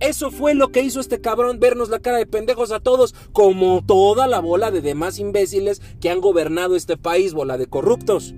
Eso 0.00 0.30
fue 0.30 0.54
lo 0.54 0.72
que 0.72 0.82
hizo 0.82 0.98
este 0.98 1.20
cabrón, 1.20 1.60
vernos 1.60 1.90
la 1.90 2.00
cara 2.00 2.16
de 2.16 2.26
pendejos 2.26 2.72
a 2.72 2.80
todos, 2.80 3.14
como 3.32 3.84
toda 3.84 4.26
la 4.26 4.40
bola 4.40 4.70
de 4.70 4.80
demás 4.80 5.18
imbéciles 5.18 5.82
que 6.00 6.08
han 6.08 6.20
gobernado 6.20 6.74
este 6.74 6.96
país, 6.96 7.34
bola 7.34 7.58
de 7.58 7.66
corruptos. 7.66 8.34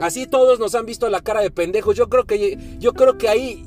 Así 0.00 0.26
todos 0.26 0.60
nos 0.60 0.74
han 0.74 0.86
visto 0.86 1.08
la 1.08 1.22
cara 1.22 1.40
de 1.40 1.50
pendejos. 1.50 1.96
Yo 1.96 2.08
creo 2.08 2.24
que 2.24 2.58
yo 2.78 2.92
creo 2.92 3.18
que 3.18 3.28
ahí 3.28 3.66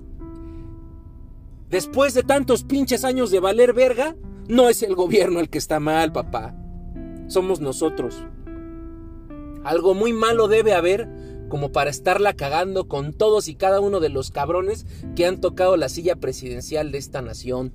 después 1.70 2.14
de 2.14 2.24
tantos 2.24 2.64
pinches 2.64 3.04
años 3.04 3.32
de 3.32 3.40
valer 3.40 3.74
verga, 3.74 4.16
no 4.48 4.70
es 4.70 4.82
el 4.82 4.96
gobierno 4.96 5.40
el 5.40 5.50
que 5.50 5.58
está 5.58 5.80
mal, 5.80 6.12
papá. 6.12 6.56
Somos 7.28 7.60
nosotros. 7.60 8.24
Algo 9.64 9.94
muy 9.94 10.14
malo 10.14 10.48
debe 10.48 10.74
haber 10.74 11.08
como 11.50 11.72
para 11.72 11.90
estarla 11.90 12.34
cagando 12.34 12.88
con 12.88 13.14
todos 13.14 13.48
y 13.48 13.56
cada 13.56 13.80
uno 13.80 14.00
de 14.00 14.10
los 14.10 14.32
cabrones 14.32 14.86
que 15.16 15.26
han 15.26 15.42
tocado 15.42 15.76
la 15.76 15.90
silla 15.90 16.16
presidencial 16.16 16.92
de 16.92 16.98
esta 17.00 17.22
nación. 17.22 17.74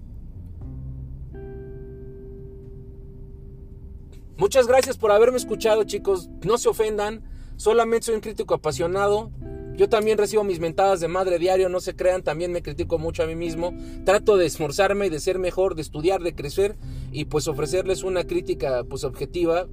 Muchas 4.36 4.66
gracias 4.66 4.96
por 4.96 5.12
haberme 5.12 5.36
escuchado, 5.36 5.84
chicos. 5.84 6.28
No 6.44 6.58
se 6.58 6.68
ofendan. 6.68 7.22
Solamente 7.56 8.06
soy 8.06 8.16
un 8.16 8.20
crítico 8.20 8.54
apasionado. 8.54 9.30
Yo 9.76 9.88
también 9.88 10.18
recibo 10.18 10.44
mis 10.44 10.60
mentadas 10.60 11.00
de 11.00 11.08
madre 11.08 11.38
diario, 11.38 11.68
no 11.68 11.80
se 11.80 11.96
crean, 11.96 12.22
también 12.22 12.52
me 12.52 12.62
critico 12.62 12.98
mucho 12.98 13.24
a 13.24 13.26
mí 13.26 13.34
mismo. 13.34 13.74
Trato 14.04 14.36
de 14.36 14.46
esforzarme 14.46 15.10
de 15.10 15.18
ser 15.18 15.38
mejor, 15.38 15.74
de 15.74 15.82
estudiar, 15.82 16.22
de 16.22 16.34
crecer 16.34 16.76
y 17.10 17.24
pues 17.24 17.48
ofrecerles 17.48 18.04
una 18.04 18.24
crítica 18.24 18.84
pues 18.88 19.02
objetiva 19.02 19.66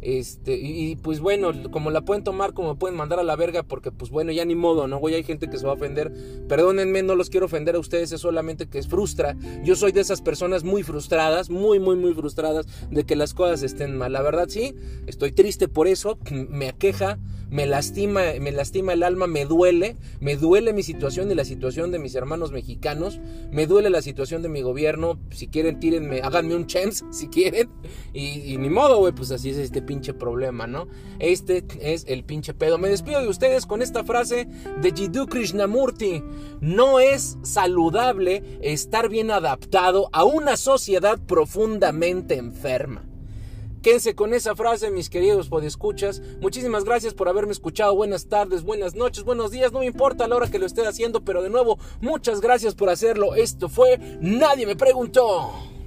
Este, 0.00 0.56
y, 0.56 0.96
pues 0.96 1.20
bueno, 1.20 1.52
como 1.70 1.90
la 1.90 2.02
pueden 2.02 2.24
tomar, 2.24 2.54
como 2.54 2.78
pueden 2.78 2.96
mandar 2.96 3.18
a 3.18 3.22
la 3.22 3.36
verga, 3.36 3.62
porque 3.62 3.90
pues 3.90 4.10
bueno, 4.10 4.32
ya 4.32 4.44
ni 4.44 4.54
modo, 4.54 4.86
¿no? 4.86 4.98
Güey, 4.98 5.16
hay 5.16 5.24
gente 5.24 5.48
que 5.48 5.58
se 5.58 5.66
va 5.66 5.72
a 5.72 5.74
ofender. 5.74 6.12
Perdónenme, 6.48 7.02
no 7.02 7.14
los 7.14 7.30
quiero 7.30 7.46
ofender 7.46 7.74
a 7.74 7.78
ustedes, 7.78 8.12
es 8.12 8.20
solamente 8.20 8.68
que 8.68 8.78
es 8.78 8.88
frustra. 8.88 9.36
Yo 9.64 9.76
soy 9.76 9.92
de 9.92 10.00
esas 10.00 10.22
personas 10.22 10.64
muy 10.64 10.82
frustradas, 10.82 11.50
muy, 11.50 11.78
muy, 11.78 11.96
muy 11.96 12.14
frustradas 12.14 12.66
de 12.90 13.04
que 13.04 13.16
las 13.16 13.34
cosas 13.34 13.62
estén 13.62 13.96
mal. 13.96 14.12
La 14.12 14.22
verdad, 14.22 14.48
sí, 14.48 14.74
estoy 15.06 15.32
triste 15.32 15.68
por 15.68 15.88
eso, 15.88 16.18
me 16.30 16.68
aqueja, 16.68 17.18
me 17.50 17.66
lastima, 17.66 18.22
me 18.40 18.52
lastima 18.52 18.92
el 18.92 19.02
alma, 19.02 19.26
me 19.26 19.44
duele, 19.44 19.96
me 20.20 20.36
duele 20.36 20.72
mi 20.72 20.82
situación 20.82 21.30
y 21.30 21.34
la 21.34 21.44
situación 21.44 21.90
de 21.90 21.98
mis 21.98 22.14
hermanos 22.14 22.52
mexicanos, 22.52 23.20
me 23.50 23.66
duele 23.66 23.90
la 23.90 24.02
situación 24.02 24.42
de 24.42 24.48
mi 24.48 24.62
gobierno. 24.62 25.18
Si 25.30 25.48
quieren, 25.48 25.80
tírenme, 25.80 26.20
háganme 26.20 26.54
un 26.54 26.66
chance 26.66 27.04
si 27.10 27.28
quieren. 27.28 27.70
Y, 28.12 28.52
y 28.52 28.58
ni 28.58 28.68
modo, 28.68 28.98
güey, 28.98 29.12
pues 29.12 29.30
así 29.30 29.50
es 29.50 29.56
este 29.56 29.82
pinche 29.82 30.14
problema, 30.14 30.66
¿no? 30.66 30.88
Este 31.18 31.64
es 31.80 32.04
el 32.08 32.24
pinche 32.24 32.54
pedo. 32.54 32.78
Me 32.78 32.88
despido 32.88 33.20
de 33.20 33.28
ustedes 33.28 33.66
con 33.66 33.82
esta 33.82 34.04
frase 34.04 34.48
de 34.80 34.92
Jiddu 34.92 35.26
Krishnamurti. 35.26 36.22
No 36.60 37.00
es 37.00 37.38
saludable 37.42 38.42
estar 38.60 39.08
bien 39.08 39.30
adaptado 39.30 40.10
a 40.12 40.24
una 40.24 40.56
sociedad 40.56 41.18
profundamente 41.26 42.36
enferma. 42.36 43.07
Quédense 43.88 44.14
con 44.14 44.34
esa 44.34 44.54
frase, 44.54 44.90
mis 44.90 45.08
queridos 45.08 45.48
podescuchas. 45.48 46.20
Muchísimas 46.42 46.84
gracias 46.84 47.14
por 47.14 47.26
haberme 47.26 47.52
escuchado. 47.52 47.96
Buenas 47.96 48.28
tardes, 48.28 48.62
buenas 48.62 48.94
noches, 48.94 49.24
buenos 49.24 49.50
días. 49.50 49.72
No 49.72 49.78
me 49.78 49.86
importa 49.86 50.28
la 50.28 50.36
hora 50.36 50.50
que 50.50 50.58
lo 50.58 50.66
esté 50.66 50.86
haciendo, 50.86 51.24
pero 51.24 51.42
de 51.42 51.48
nuevo, 51.48 51.78
muchas 52.02 52.42
gracias 52.42 52.74
por 52.74 52.90
hacerlo. 52.90 53.34
Esto 53.34 53.70
fue 53.70 53.98
Nadie 54.20 54.66
me 54.66 54.76
preguntó. 54.76 55.77